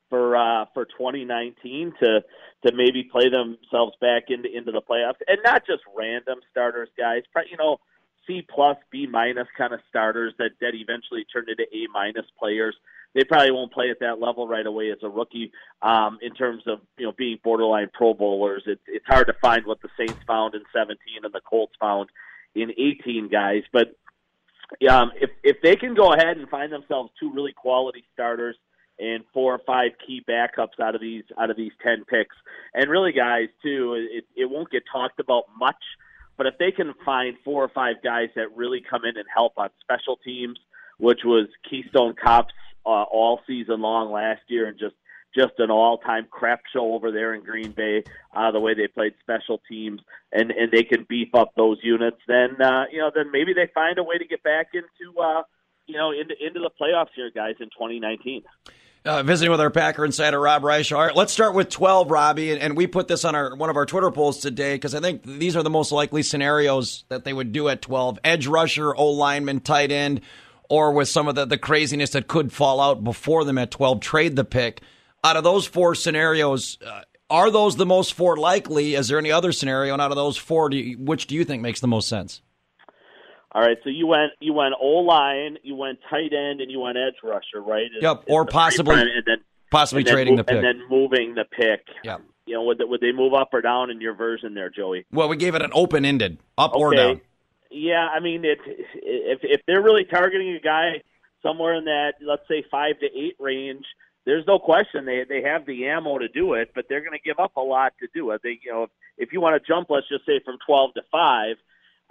[0.08, 2.20] for uh, for 2019 to
[2.66, 7.22] to maybe play themselves back into into the playoffs, and not just random starters, guys.
[7.50, 7.78] You know,
[8.26, 12.76] C plus, B minus kind of starters that that eventually turn into A minus players.
[13.14, 15.50] They probably won't play at that level right away as a rookie.
[15.80, 19.66] Um, in terms of you know being borderline Pro Bowlers, it's it's hard to find
[19.66, 22.10] what the Saints found in 17 and the Colts found
[22.54, 23.94] in 18 guys, but
[24.88, 28.56] um, if if they can go ahead and find themselves two really quality starters
[28.98, 32.36] and four or five key backups out of these out of these ten picks,
[32.74, 35.82] and really guys too, it it won't get talked about much,
[36.36, 39.54] but if they can find four or five guys that really come in and help
[39.56, 40.58] on special teams,
[40.98, 42.54] which was Keystone Cops
[42.84, 44.94] uh, all season long last year, and just
[45.34, 48.02] just an all-time crap show over there in Green Bay.
[48.34, 50.00] Uh, the way they played special teams,
[50.32, 52.18] and and they can beef up those units.
[52.26, 55.42] Then uh, you know, then maybe they find a way to get back into uh,
[55.86, 58.42] you know into into the playoffs here, guys, in 2019.
[59.04, 60.92] Uh, visiting with our Packer insider Rob Reich.
[60.92, 63.70] All right, let's start with 12, Robbie, and, and we put this on our one
[63.70, 67.24] of our Twitter polls today because I think these are the most likely scenarios that
[67.24, 70.20] they would do at 12: edge rusher, O lineman, tight end,
[70.68, 74.00] or with some of the, the craziness that could fall out before them at 12,
[74.00, 74.82] trade the pick.
[75.24, 78.94] Out of those four scenarios, uh, are those the most four likely?
[78.94, 79.92] Is there any other scenario?
[79.92, 82.40] And out of those four, do you, which do you think makes the most sense?
[83.52, 86.80] All right, so you went you went O line, you went tight end, and you
[86.80, 87.88] went edge rusher, right?
[88.00, 89.38] Yep, or possibly- and then
[89.70, 90.56] possibly and trading move- the pick.
[90.56, 91.86] and then moving the pick.
[92.04, 92.18] Yeah.
[92.46, 95.04] You know, would they, would they move up or down in your version there, Joey?
[95.12, 97.20] Well, we gave it an open ended, up or down.
[97.70, 98.58] Yeah, I mean, it,
[99.02, 101.02] if if they're really targeting a guy
[101.42, 103.84] somewhere in that, let's say five to eight range,
[104.28, 107.24] there's no question they they have the ammo to do it, but they're going to
[107.24, 108.42] give up a lot to do it.
[108.44, 111.02] They, you know, if, if you want to jump, let's just say from 12 to
[111.10, 111.56] five,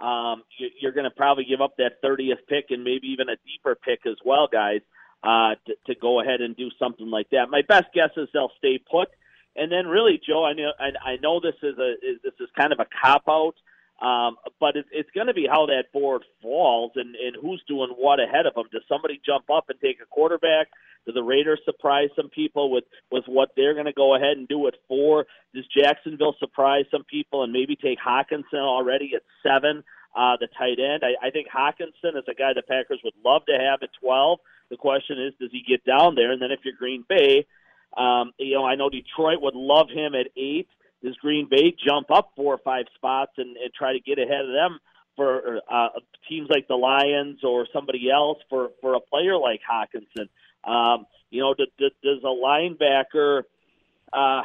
[0.00, 3.36] um, you, you're going to probably give up that 30th pick and maybe even a
[3.46, 4.80] deeper pick as well, guys,
[5.22, 7.50] uh, to, to go ahead and do something like that.
[7.50, 9.10] My best guess is they'll stay put.
[9.54, 12.48] And then, really, Joe, I know I, I know this is a is, this is
[12.58, 13.54] kind of a cop out,
[14.00, 17.90] um, but it, it's going to be how that board falls and, and who's doing
[17.96, 18.66] what ahead of them.
[18.70, 20.68] Does somebody jump up and take a quarterback?
[21.04, 24.46] Do the Raiders surprise some people with with what they're going to go ahead and
[24.46, 25.26] do at four?
[25.54, 29.82] Does Jacksonville surprise some people and maybe take Hockenson already at seven?
[30.16, 31.04] Uh, the tight end.
[31.04, 34.40] I, I think Hockenson is a guy the Packers would love to have at 12.
[34.70, 36.32] The question is, does he get down there?
[36.32, 37.46] And then if you're Green Bay,
[37.96, 40.68] um, you know, I know Detroit would love him at eight.
[41.02, 44.44] Does Green Bay jump up four or five spots and, and try to get ahead
[44.44, 44.78] of them
[45.16, 45.88] for uh,
[46.28, 50.28] teams like the Lions or somebody else for, for a player like Hockenson?
[50.64, 53.42] Um, you know, does, does a linebacker
[54.12, 54.42] uh,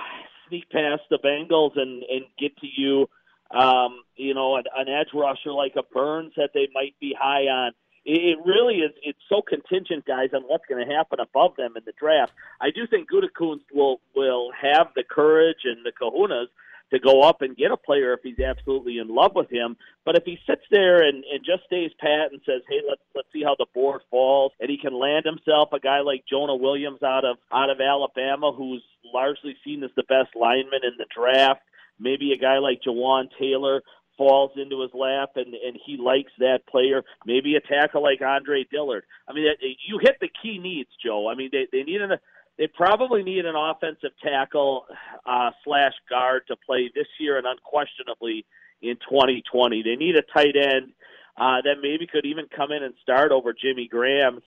[0.48, 3.08] sneak past the Bengals and, and get to you
[3.54, 7.44] um, you know, an, an edge rusher like a Burns that they might be high
[7.44, 7.72] on.
[8.06, 8.92] It, really is.
[9.02, 12.34] It's so contingent, guys, on what's going to happen above them in the draft.
[12.60, 16.48] I do think Gutekunst will will have the courage and the kahunas
[16.92, 19.78] to go up and get a player if he's absolutely in love with him.
[20.06, 23.28] But if he sits there and, and just stays pat and says, "Hey, let's let's
[23.32, 27.02] see how the board falls," and he can land himself a guy like Jonah Williams
[27.02, 31.62] out of out of Alabama, who's largely seen as the best lineman in the draft.
[32.00, 33.82] Maybe a guy like Jawaan Taylor
[34.18, 37.04] falls into his lap and and he likes that player.
[37.26, 39.04] Maybe a tackle like Andre Dillard.
[39.28, 39.46] I mean,
[39.88, 41.30] you hit the key needs, Joe.
[41.30, 42.18] I mean, they they need an
[42.58, 44.86] they probably need an offensive tackle
[45.26, 48.46] uh, slash guard to play this year and unquestionably
[48.82, 49.82] in 2020.
[49.82, 50.94] They need a tight end
[51.38, 54.42] uh, that maybe could even come in and start over Jimmy Graham.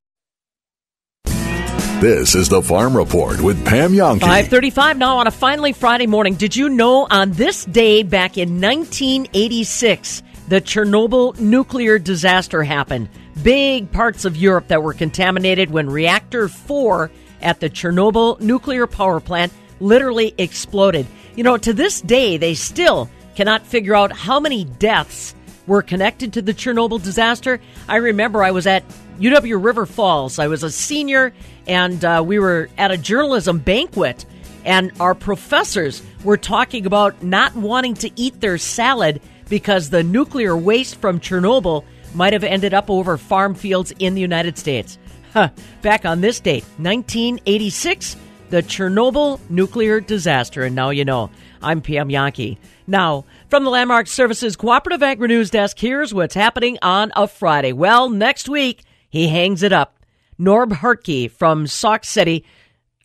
[2.00, 4.20] This is the Farm Report with Pam Jahnke.
[4.20, 6.34] 535 now on a finally Friday morning.
[6.34, 13.08] Did you know on this day back in 1986, the Chernobyl nuclear disaster happened?
[13.42, 19.18] Big parts of Europe that were contaminated when reactor 4 at the Chernobyl nuclear power
[19.18, 21.06] plant literally exploded.
[21.34, 25.34] You know, to this day, they still cannot figure out how many deaths
[25.66, 27.58] were connected to the Chernobyl disaster.
[27.88, 28.84] I remember I was at
[29.18, 30.38] UW River Falls.
[30.38, 31.32] I was a senior,
[31.66, 34.24] and uh, we were at a journalism banquet,
[34.64, 40.56] and our professors were talking about not wanting to eat their salad because the nuclear
[40.56, 44.98] waste from Chernobyl might have ended up over farm fields in the United States.
[45.32, 45.50] Huh.
[45.82, 48.16] Back on this date, 1986,
[48.50, 50.64] the Chernobyl nuclear disaster.
[50.64, 51.30] And now you know.
[51.62, 52.58] I'm Pam Jahnke.
[52.86, 57.72] Now, from the Landmark Services Cooperative Agri News Desk, here's what's happening on a Friday.
[57.72, 59.95] Well, next week, he hangs it up.
[60.38, 62.44] Norb Hartke from Sauk City,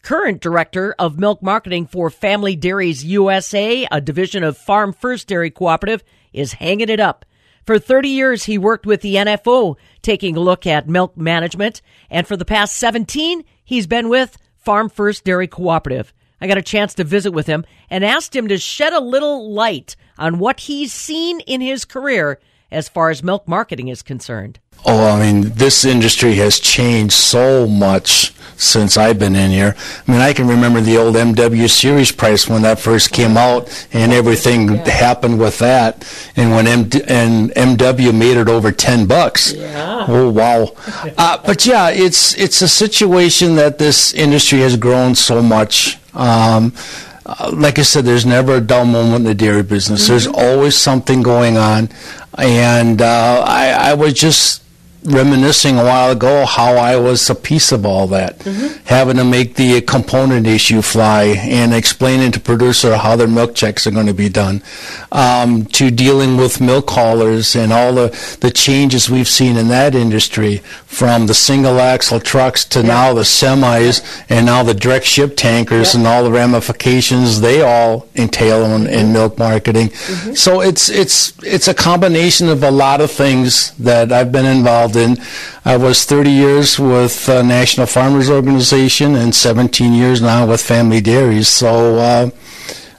[0.02, 5.50] current director of milk marketing for Family Dairies USA, a division of Farm First Dairy
[5.50, 7.26] Cooperative, is hanging it up.
[7.66, 11.82] For 30 years, he worked with the NFO, taking a look at milk management.
[12.10, 16.14] And for the past 17, he's been with Farm First Dairy Cooperative.
[16.42, 19.52] I got a chance to visit with him and asked him to shed a little
[19.54, 22.40] light on what he's seen in his career
[22.72, 24.60] as far as milk marketing is concerned.
[24.86, 29.76] Oh, I mean, this industry has changed so much since I've been in here.
[30.08, 33.88] I mean, I can remember the old MW series price when that first came out,
[33.92, 34.90] and everything yeah.
[34.90, 36.08] happened with that.
[36.36, 39.54] And when M- and MW made it over ten bucks.
[39.54, 40.06] Yeah.
[40.08, 40.74] Oh wow!
[41.18, 46.00] uh, but yeah, it's it's a situation that this industry has grown so much.
[46.14, 46.74] Um,
[47.40, 50.04] uh, like I said, there's never a dull moment in the dairy business.
[50.04, 50.12] Mm-hmm.
[50.12, 51.90] There's always something going on,
[52.38, 54.61] and uh, I, I was just
[55.04, 58.84] reminiscing a while ago how I was a piece of all that, mm-hmm.
[58.86, 63.88] having to make the component issue fly and explaining to producer how their milk checks
[63.88, 64.62] are going to be done,
[65.12, 69.96] um, to dealing with milk haulers and all the, the changes we've seen in that
[69.96, 72.88] industry from the single axle trucks to yeah.
[72.88, 76.00] now the semis and now the direct ship tankers yeah.
[76.00, 79.90] and all the ramifications they all entail in, in milk marketing.
[79.90, 80.34] Mm-hmm.
[80.34, 84.91] So it's it's it's a combination of a lot of things that I've been involved
[84.96, 85.24] involved in.
[85.66, 91.02] I was 30 years with uh, National Farmers Organization and 17 years now with Family
[91.02, 91.48] Dairies.
[91.48, 92.30] So uh,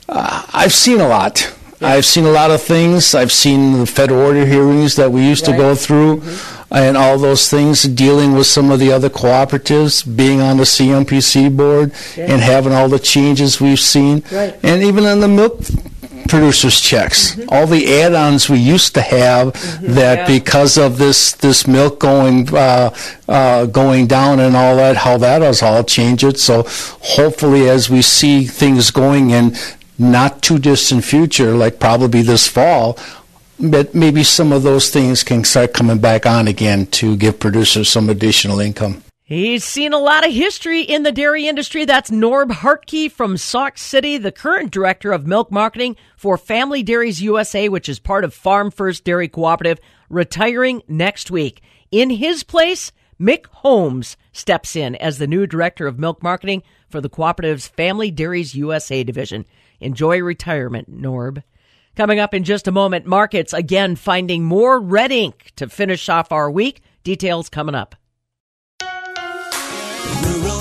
[0.08, 1.52] uh, I've seen a lot.
[1.80, 3.14] I've seen a lot of things.
[3.14, 5.54] I've seen the federal order hearings that we used right.
[5.54, 6.18] to go through.
[6.18, 10.62] Mm-hmm and all those things, dealing with some of the other cooperatives, being on the
[10.62, 12.32] CMPC board, yeah.
[12.32, 14.58] and having all the changes we've seen, right.
[14.62, 15.60] and even on the milk
[16.32, 17.34] producers checks.
[17.34, 17.48] Mm-hmm.
[17.50, 19.92] All the add-ons we used to have mm-hmm.
[19.92, 20.38] that yeah.
[20.38, 22.94] because of this this milk going uh,
[23.28, 26.24] uh, going down and all that, how that has all changed.
[26.24, 26.40] It.
[26.40, 26.64] So
[27.16, 29.54] hopefully, as we see things going in
[29.98, 32.98] not too distant future, like probably this fall,
[33.60, 37.90] but maybe some of those things can start coming back on again to give producers
[37.90, 39.01] some additional income.
[39.24, 41.84] He's seen a lot of history in the dairy industry.
[41.84, 47.22] That's Norb Hartke from Sauk City, the current director of milk marketing for Family Dairies
[47.22, 49.78] USA, which is part of Farm First Dairy Cooperative,
[50.10, 51.62] retiring next week.
[51.92, 57.00] In his place, Mick Holmes steps in as the new director of milk marketing for
[57.00, 59.46] the cooperative's Family Dairies USA division.
[59.78, 61.44] Enjoy retirement, Norb.
[61.94, 66.32] Coming up in just a moment, markets again finding more red ink to finish off
[66.32, 66.82] our week.
[67.04, 67.94] Details coming up.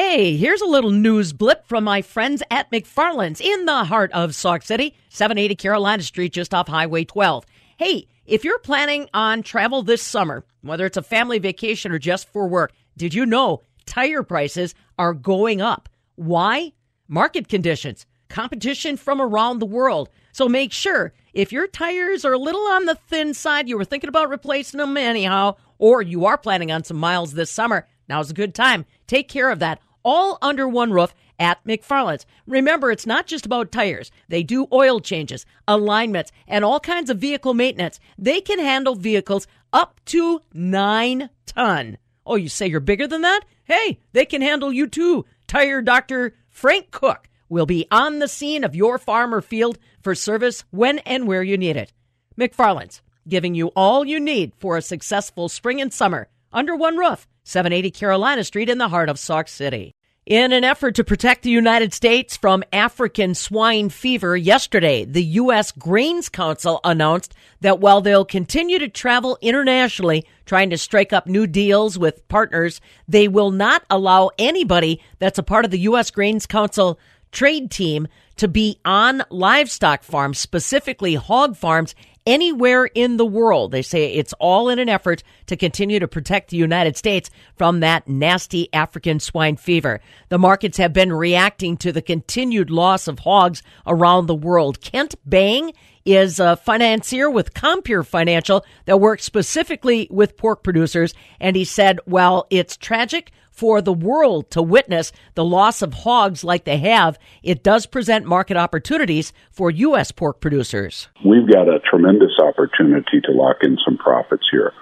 [0.00, 4.32] Hey, here's a little news blip from my friends at McFarlane's in the heart of
[4.32, 7.44] Sauk City, 780 Carolina Street, just off Highway 12.
[7.78, 12.28] Hey, if you're planning on travel this summer, whether it's a family vacation or just
[12.28, 15.88] for work, did you know tire prices are going up?
[16.14, 16.74] Why?
[17.08, 20.10] Market conditions, competition from around the world.
[20.30, 23.84] So make sure if your tires are a little on the thin side, you were
[23.84, 28.30] thinking about replacing them anyhow, or you are planning on some miles this summer, now's
[28.30, 28.86] a good time.
[29.08, 32.24] Take care of that all under one roof at McFarlane's.
[32.46, 34.10] Remember, it's not just about tires.
[34.28, 38.00] They do oil changes, alignments, and all kinds of vehicle maintenance.
[38.16, 41.98] They can handle vehicles up to nine ton.
[42.24, 43.42] Oh, you say you're bigger than that?
[43.64, 45.26] Hey, they can handle you too.
[45.46, 50.14] Tire Doctor Frank Cook will be on the scene of your farm or field for
[50.14, 51.92] service when and where you need it.
[52.38, 57.28] McFarlane's, giving you all you need for a successful spring and summer under one roof,
[57.44, 59.92] 780 Carolina Street in the heart of Sauk City.
[60.28, 65.72] In an effort to protect the United States from African swine fever, yesterday, the U.S.
[65.72, 71.46] Grains Council announced that while they'll continue to travel internationally, trying to strike up new
[71.46, 76.10] deals with partners, they will not allow anybody that's a part of the U.S.
[76.10, 77.00] Grains Council
[77.32, 78.06] trade team
[78.36, 81.94] to be on livestock farms, specifically hog farms,
[82.28, 83.72] anywhere in the world.
[83.72, 87.80] They say it's all in an effort to continue to protect the United States from
[87.80, 90.00] that nasty African swine fever.
[90.28, 94.82] The markets have been reacting to the continued loss of hogs around the world.
[94.82, 95.72] Kent Bang
[96.04, 101.14] is a financier with Compeer Financial that works specifically with pork producers.
[101.40, 106.44] And he said, well, it's tragic for the world to witness the loss of hogs
[106.44, 110.12] like they have, it does present market opportunities for U.S.
[110.12, 111.08] pork producers.
[111.26, 114.72] We've got a tremendous opportunity to lock in some profits here.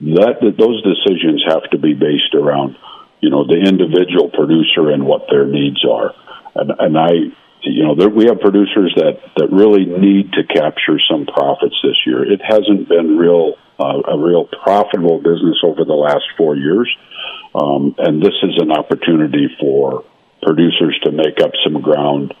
[0.00, 2.76] That, that those decisions have to be based around,
[3.20, 6.12] you know, the individual producer and what their needs are.
[6.56, 7.12] And, and I,
[7.62, 11.96] you know, there, we have producers that that really need to capture some profits this
[12.04, 12.24] year.
[12.24, 16.88] It hasn't been real uh, a real profitable business over the last four years.
[17.54, 20.04] Um, and this is an opportunity for
[20.42, 22.32] producers to make up some ground,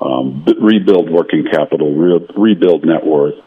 [0.00, 3.38] um, rebuild working capital, re- rebuild net worth,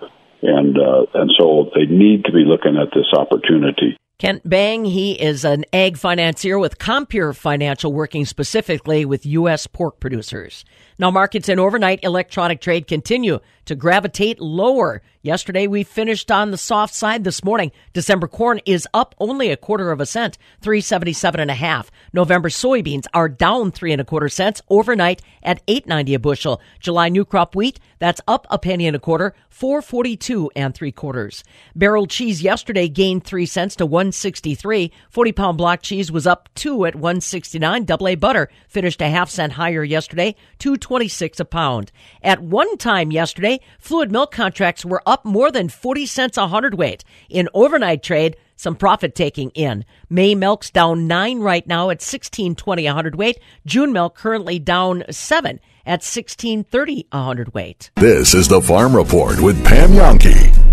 [0.42, 3.98] and uh, and so they need to be looking at this opportunity.
[4.22, 9.66] Kent Bang, he is an ag financier with Compeer Financial, working specifically with U.S.
[9.66, 10.64] pork producers.
[11.00, 15.02] Now, markets in overnight electronic trade continue to gravitate lower.
[15.24, 17.24] Yesterday, we finished on the soft side.
[17.24, 21.56] This morning, December corn is up only a quarter of a cent, 377 and a
[21.56, 21.92] half.
[22.12, 26.62] November soybeans are down three and a quarter cents overnight at 890 a bushel.
[26.80, 31.44] July new crop wheat, that's up a penny and a quarter, 442 and three quarters.
[31.76, 34.92] Barrel cheese yesterday gained three cents to 163.
[35.12, 37.86] 40 pound block cheese was up two at 169.
[37.86, 41.92] Double A butter finished a half cent higher yesterday, 226 a pound.
[42.24, 47.04] At one time yesterday, fluid milk contracts were up more than 40 cents a hundredweight.
[47.30, 49.86] In overnight trade, some profit taking in.
[50.10, 53.40] May milk's down nine right now at 16.20 a hundredweight.
[53.66, 57.92] June milk currently down seven at 16.30 a hundredweight.
[57.96, 60.72] This is the Farm Report with Pam Jahnke.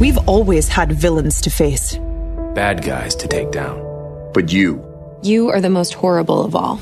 [0.00, 1.98] We've always had villains to face.
[2.54, 4.30] Bad guys to take down.
[4.32, 4.89] But you.
[5.22, 6.80] You are the most horrible of all.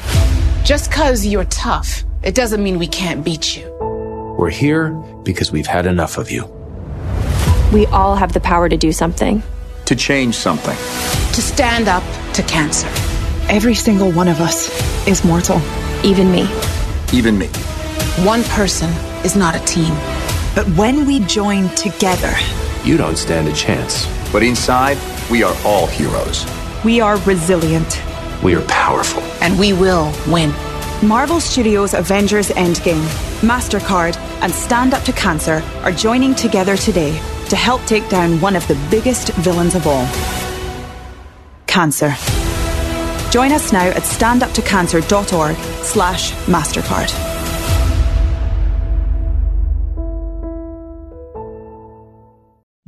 [0.63, 3.69] Just because you're tough, it doesn't mean we can't beat you.
[4.39, 4.91] We're here
[5.25, 6.45] because we've had enough of you.
[7.73, 9.43] We all have the power to do something.
[9.87, 10.77] To change something.
[10.77, 12.87] To stand up to cancer.
[13.49, 14.69] Every single one of us
[15.09, 15.61] is mortal.
[16.05, 16.49] Even me.
[17.13, 17.49] Even me.
[18.25, 18.89] One person
[19.25, 19.93] is not a team.
[20.55, 22.35] But when we join together,
[22.85, 24.07] you don't stand a chance.
[24.31, 24.97] But inside,
[25.29, 26.47] we are all heroes.
[26.85, 28.01] We are resilient.
[28.43, 29.23] We are powerful.
[29.43, 30.51] And we will win.
[31.07, 33.05] Marvel Studios' Avengers Endgame,
[33.41, 37.13] MasterCard, and Stand Up to Cancer are joining together today
[37.49, 40.07] to help take down one of the biggest villains of all
[41.79, 42.13] cancer.
[43.31, 47.28] Join us now at standuptocancer.org slash MasterCard.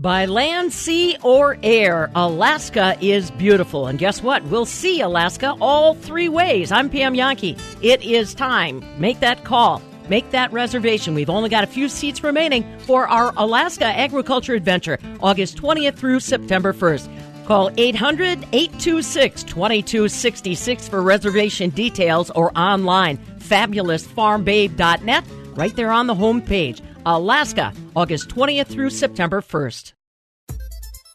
[0.01, 3.87] By land, sea, or air, Alaska is beautiful.
[3.87, 4.43] And guess what?
[4.45, 6.73] We'll see Alaska all three ways.
[6.73, 7.61] I'm Pam Jahnke.
[7.83, 8.83] It is time.
[8.99, 9.83] Make that call.
[10.09, 11.15] Make that reservation.
[11.15, 16.21] We've only got a few seats remaining for our Alaska Agriculture Adventure, August 20th through
[16.21, 17.45] September 1st.
[17.45, 25.25] Call 800 826 2266 for reservation details or online fabulousfarmbabe.net,
[25.57, 26.81] right there on the home page.
[27.07, 29.95] Alaska, August 20th through September 1st.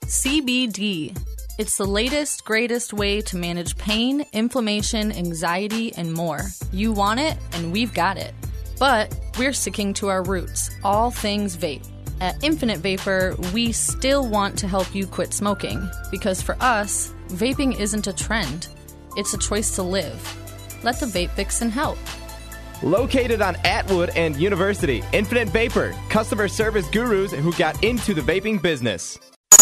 [0.05, 1.15] CBD.
[1.59, 6.41] It's the latest, greatest way to manage pain, inflammation, anxiety, and more.
[6.71, 8.33] You want it, and we've got it.
[8.79, 11.87] But we're sticking to our roots, all things vape.
[12.19, 17.79] At Infinite Vapor, we still want to help you quit smoking because for us, vaping
[17.79, 18.69] isn't a trend,
[19.17, 20.83] it's a choice to live.
[20.83, 21.97] Let the vape vixen help.
[22.85, 28.61] Located on Atwood and University, Infinite Vapor, customer service gurus who got into the vaping
[28.61, 29.17] business.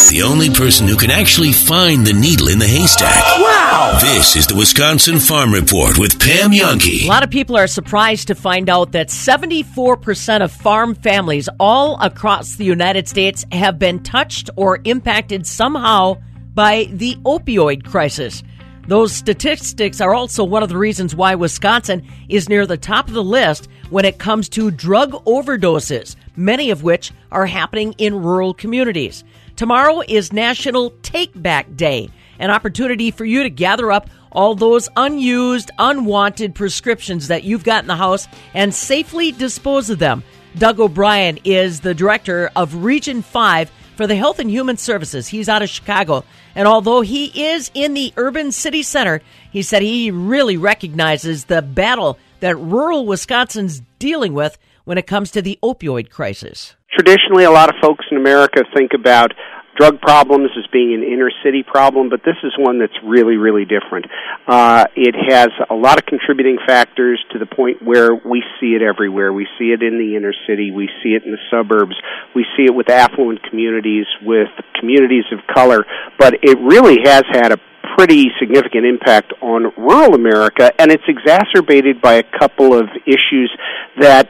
[0.10, 3.24] The only person who can actually find the needle in the haystack.
[3.40, 3.98] Wow!
[4.02, 7.06] This is the Wisconsin Farm Report with Pam Jahnke.
[7.06, 11.98] A lot of people are surprised to find out that 74% of farm families all
[12.02, 16.18] across the United States have been touched or impacted somehow
[16.54, 18.44] by the opioid crisis.
[18.88, 23.14] Those statistics are also one of the reasons why Wisconsin is near the top of
[23.14, 28.54] the list when it comes to drug overdoses, many of which are happening in rural
[28.54, 29.24] communities.
[29.56, 32.10] Tomorrow is National Take Back Day,
[32.40, 37.84] an opportunity for you to gather up all those unused, unwanted prescriptions that you've got
[37.84, 40.24] in the house and safely dispose of them.
[40.58, 45.28] Doug O'Brien is the director of Region 5 for the Health and Human Services.
[45.28, 46.24] He's out of Chicago.
[46.56, 49.22] And although he is in the urban city center,
[49.52, 55.32] he said he really recognizes the battle that rural Wisconsin's dealing with when it comes
[55.32, 56.76] to the opioid crisis.
[56.92, 59.32] Traditionally, a lot of folks in America think about
[59.78, 63.66] drug problems as being an inner city problem, but this is one that's really, really
[63.66, 64.06] different.
[64.48, 68.82] Uh, it has a lot of contributing factors to the point where we see it
[68.82, 69.34] everywhere.
[69.34, 71.96] We see it in the inner city, we see it in the suburbs,
[72.36, 74.50] we see it with affluent communities, with
[74.80, 75.86] communities of color,
[76.20, 77.58] but it really has had a
[77.98, 83.52] pretty significant impact on rural America, and it's exacerbated by a couple of issues
[84.00, 84.30] that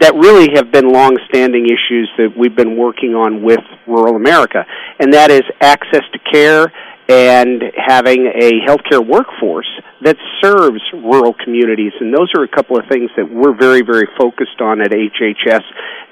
[0.00, 4.64] that really have been long-standing issues that we've been working on with rural America,
[4.98, 6.72] and that is access to care
[7.08, 9.68] and having a healthcare workforce
[10.00, 11.92] that serves rural communities.
[12.00, 15.60] And those are a couple of things that we're very, very focused on at HHS,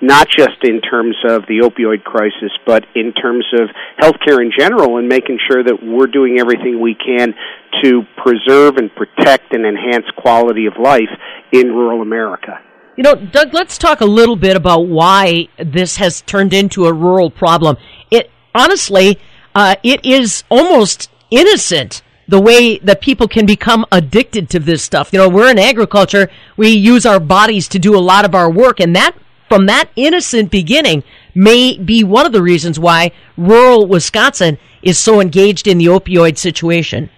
[0.02, 3.70] not just in terms of the opioid crisis, but in terms of
[4.00, 7.34] healthcare in general and making sure that we're doing everything we can
[7.82, 11.10] to preserve and protect and enhance quality of life
[11.52, 12.60] in rural America.
[13.02, 16.92] You know, Doug, let's talk a little bit about why this has turned into a
[16.92, 17.76] rural problem.
[18.12, 19.18] It honestly,
[19.56, 25.12] uh, it is almost innocent the way that people can become addicted to this stuff.
[25.12, 28.48] You know, we're in agriculture, we use our bodies to do a lot of our
[28.48, 29.16] work, and that
[29.48, 31.02] from that innocent beginning
[31.34, 36.38] may be one of the reasons why rural Wisconsin is so engaged in the opioid
[36.38, 37.10] situation.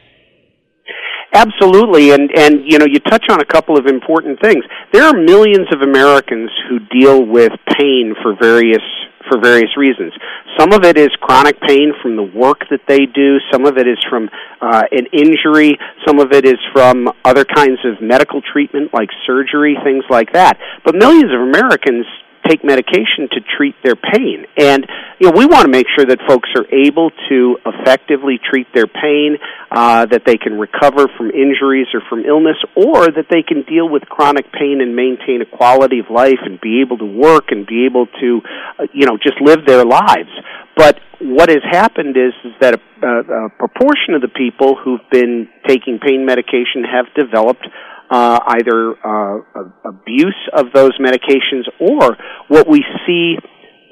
[1.35, 4.65] Absolutely, and and you know you touch on a couple of important things.
[4.93, 8.83] There are millions of Americans who deal with pain for various
[9.29, 10.13] for various reasons.
[10.59, 13.39] Some of it is chronic pain from the work that they do.
[13.51, 14.31] Some of it is from
[14.61, 15.77] uh, an injury.
[16.07, 20.59] Some of it is from other kinds of medical treatment, like surgery, things like that.
[20.85, 22.07] But millions of Americans
[22.47, 24.47] take medication to treat their pain.
[24.57, 24.87] And
[25.19, 28.87] you know, we want to make sure that folks are able to effectively treat their
[28.87, 29.39] pain,
[29.71, 33.89] uh, that they can recover from injuries or from illness, or that they can deal
[33.89, 37.67] with chronic pain and maintain a quality of life and be able to work and
[37.67, 38.41] be able to,
[38.79, 40.31] uh, you know, just live their lives.
[40.77, 45.09] But what has happened is, is that a, a, a proportion of the people who've
[45.11, 47.67] been taking pain medication have developed
[48.11, 49.41] uh, either uh,
[49.85, 52.17] abuse of those medications or
[52.49, 53.37] what we see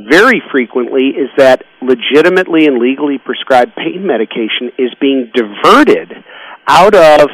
[0.09, 6.13] very frequently is that legitimately and legally prescribed pain medication is being diverted
[6.67, 7.29] out of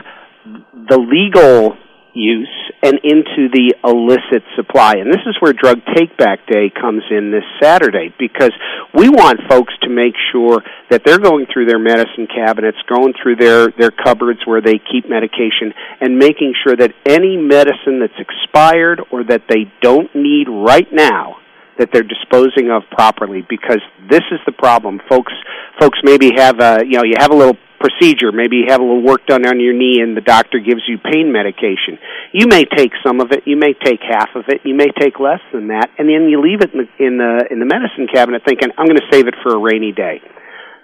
[0.89, 1.77] the legal
[2.19, 2.51] use
[2.83, 4.95] and into the illicit supply.
[4.99, 8.53] And this is where Drug Take Back Day comes in this Saturday because
[8.95, 13.37] we want folks to make sure that they're going through their medicine cabinets, going through
[13.37, 19.01] their, their cupboards where they keep medication, and making sure that any medicine that's expired
[19.11, 21.37] or that they don't need right now
[21.79, 25.33] that they're disposing of properly because this is the problem folks
[25.81, 28.33] folks maybe have a you know you have a little procedure.
[28.33, 30.99] Maybe you have a little work done on your knee and the doctor gives you
[30.99, 31.99] pain medication.
[32.33, 35.19] You may take some of it, you may take half of it, you may take
[35.19, 38.07] less than that, and then you leave it in the in the, in the medicine
[38.13, 40.21] cabinet thinking, I'm going to save it for a rainy day.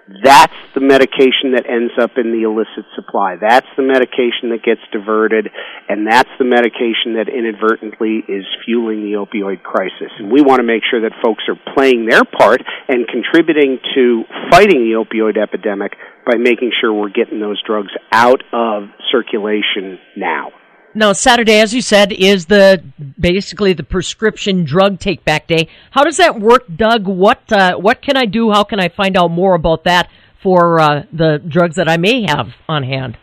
[0.07, 3.37] That's the medication that ends up in the illicit supply.
[3.41, 5.49] That's the medication that gets diverted,
[5.89, 10.13] and that's the medication that inadvertently is fueling the opioid crisis.
[10.19, 14.23] And we want to make sure that folks are playing their part and contributing to
[14.51, 20.51] fighting the opioid epidemic by making sure we're getting those drugs out of circulation now.
[20.97, 22.81] Now, Saturday, as you said, is the
[23.19, 25.67] basically the prescription drug take back day.
[25.91, 27.05] How does that work, Doug?
[27.05, 28.49] What uh, what can I do?
[28.51, 30.09] How can I find out more about that
[30.41, 33.17] for uh, the drugs that I may have on hand?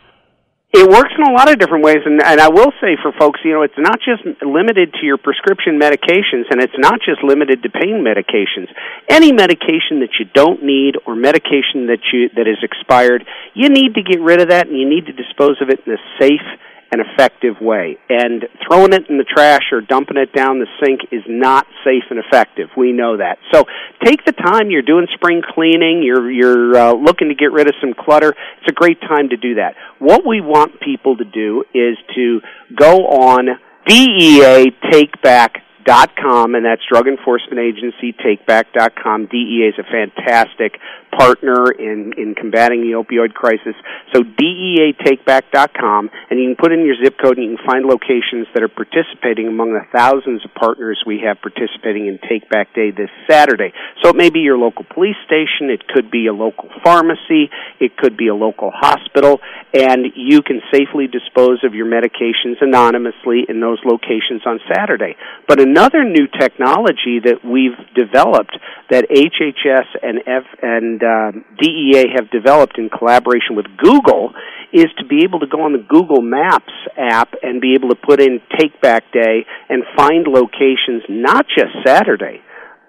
[0.71, 3.39] It works in a lot of different ways, and, and I will say for folks,
[3.45, 7.61] you know, it's not just limited to your prescription medications, and it's not just limited
[7.61, 8.73] to pain medications.
[9.07, 13.95] Any medication that you don't need or medication that you that is expired, you need
[13.95, 16.45] to get rid of that, and you need to dispose of it in a safe
[16.93, 17.97] an effective way.
[18.09, 22.03] And throwing it in the trash or dumping it down the sink is not safe
[22.09, 22.69] and effective.
[22.77, 23.39] We know that.
[23.51, 23.65] So
[24.03, 24.69] take the time.
[24.69, 26.03] You're doing spring cleaning.
[26.03, 28.29] You're you're uh, looking to get rid of some clutter.
[28.29, 29.75] It's a great time to do that.
[29.99, 32.41] What we want people to do is to
[32.75, 33.47] go on
[33.87, 40.79] DEA Take Back dot com and that's drug enforcement agency takeback.com dea is a fantastic
[41.17, 43.75] partner in in combating the opioid crisis.
[44.13, 47.85] So dea takeback.com and you can put in your zip code and you can find
[47.85, 52.73] locations that are participating among the thousands of partners we have participating in take back
[52.73, 53.73] day this saturday.
[54.01, 57.49] So it may be your local police station it could be a local pharmacy
[57.79, 59.39] it could be a local hospital
[59.73, 65.15] and you can safely dispose of your medications anonymously in those locations on saturday.
[65.47, 68.57] But another new technology that we've developed
[68.89, 74.33] that HHS and F and uh, DEA have developed in collaboration with Google
[74.71, 77.95] is to be able to go on the Google Maps app and be able to
[77.95, 82.41] put in Take Back Day and find locations not just Saturday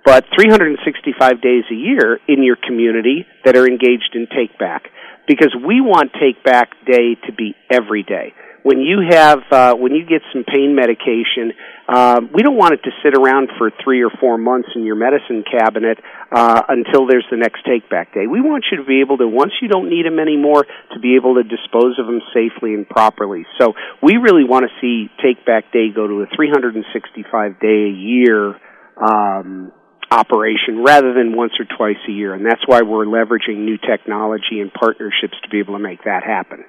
[0.04, 4.84] but 365 days a year in your community that are engaged in Take Back.
[5.26, 8.34] Because we want Take Back Day to be every day
[8.64, 11.52] when you have uh, when you get some pain medication,
[11.86, 14.96] uh, we don't want it to sit around for three or four months in your
[14.96, 15.98] medicine cabinet
[16.32, 18.26] uh, until there's the next take back day.
[18.26, 21.14] We want you to be able to once you don't need them anymore to be
[21.16, 23.44] able to dispose of them safely and properly.
[23.60, 27.92] So we really want to see take back day go to a 365 day a
[27.92, 28.58] year.
[28.96, 29.72] Um,
[30.10, 34.60] operation rather than once or twice a year and that's why we're leveraging new technology
[34.60, 36.64] and partnerships to be able to make that happen.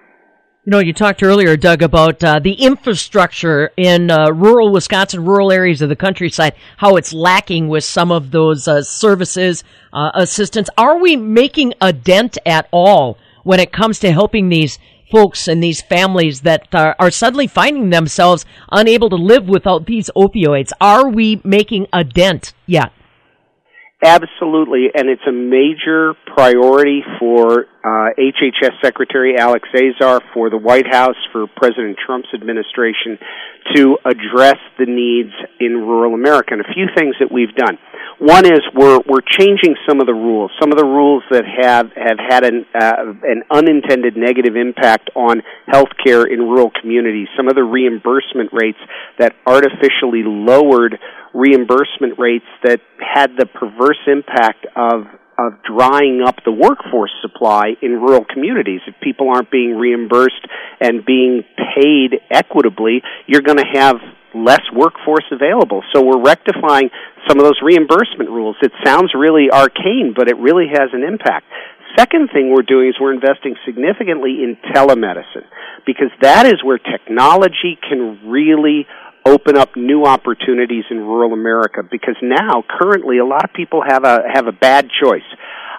[0.66, 5.52] You know, you talked earlier, Doug, about uh, the infrastructure in uh, rural Wisconsin, rural
[5.52, 9.64] areas of the countryside, how it's lacking with some of those uh, services,
[9.94, 10.68] uh, assistance.
[10.76, 14.80] Are we making a dent at all when it comes to helping these
[15.12, 20.10] folks and these families that are, are suddenly finding themselves unable to live without these
[20.16, 20.72] opioids?
[20.82, 22.92] Are we making a dent yet?
[24.04, 30.88] Absolutely, and it's a major priority for uh, HHS Secretary Alex Azar, for the White
[30.90, 33.20] House, for President Trump's administration
[33.76, 36.54] to address the needs in rural America.
[36.54, 37.78] And a few things that we've done.
[38.18, 41.92] One is we're we're changing some of the rules, some of the rules that have
[41.96, 47.28] have had an uh, an unintended negative impact on healthcare in rural communities.
[47.38, 48.80] Some of the reimbursement rates
[49.20, 50.98] that artificially lowered
[51.34, 55.04] reimbursement rates that had the perverse impact of
[55.38, 58.82] of drying up the workforce supply in rural communities.
[58.88, 60.46] If people aren't being reimbursed
[60.80, 61.44] and being
[61.76, 63.98] paid equitably, you're going to have
[64.34, 65.82] less workforce available.
[65.94, 66.90] So we're rectifying
[67.28, 68.58] some of those reimbursement rules.
[68.62, 71.46] It sounds really arcane, but it really has an impact.
[71.98, 75.48] Second thing we're doing is we're investing significantly in telemedicine
[75.86, 78.86] because that is where technology can really
[79.26, 84.04] open up new opportunities in rural America because now currently a lot of people have
[84.04, 85.26] a have a bad choice.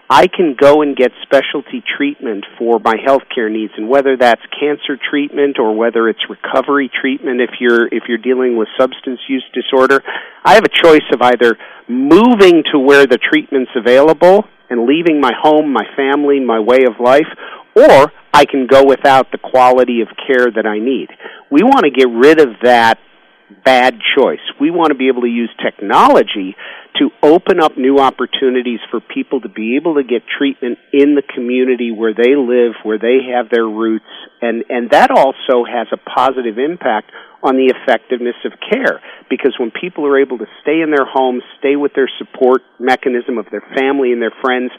[0.09, 4.97] I can go and get specialty treatment for my healthcare needs and whether that's cancer
[5.11, 10.03] treatment or whether it's recovery treatment if you're if you're dealing with substance use disorder,
[10.45, 11.57] I have a choice of either
[11.89, 16.99] moving to where the treatment's available and leaving my home, my family, my way of
[17.01, 17.29] life
[17.77, 21.09] or I can go without the quality of care that I need.
[21.51, 22.99] We want to get rid of that
[23.65, 24.41] bad choice.
[24.61, 26.57] We want to be able to use technology
[26.99, 31.23] to open up new opportunities for people to be able to get treatment in the
[31.23, 34.09] community where they live, where they have their roots,
[34.41, 37.11] and, and that also has a positive impact
[37.43, 41.43] on the effectiveness of care because when people are able to stay in their homes,
[41.59, 44.73] stay with their support mechanism of their family and their friends,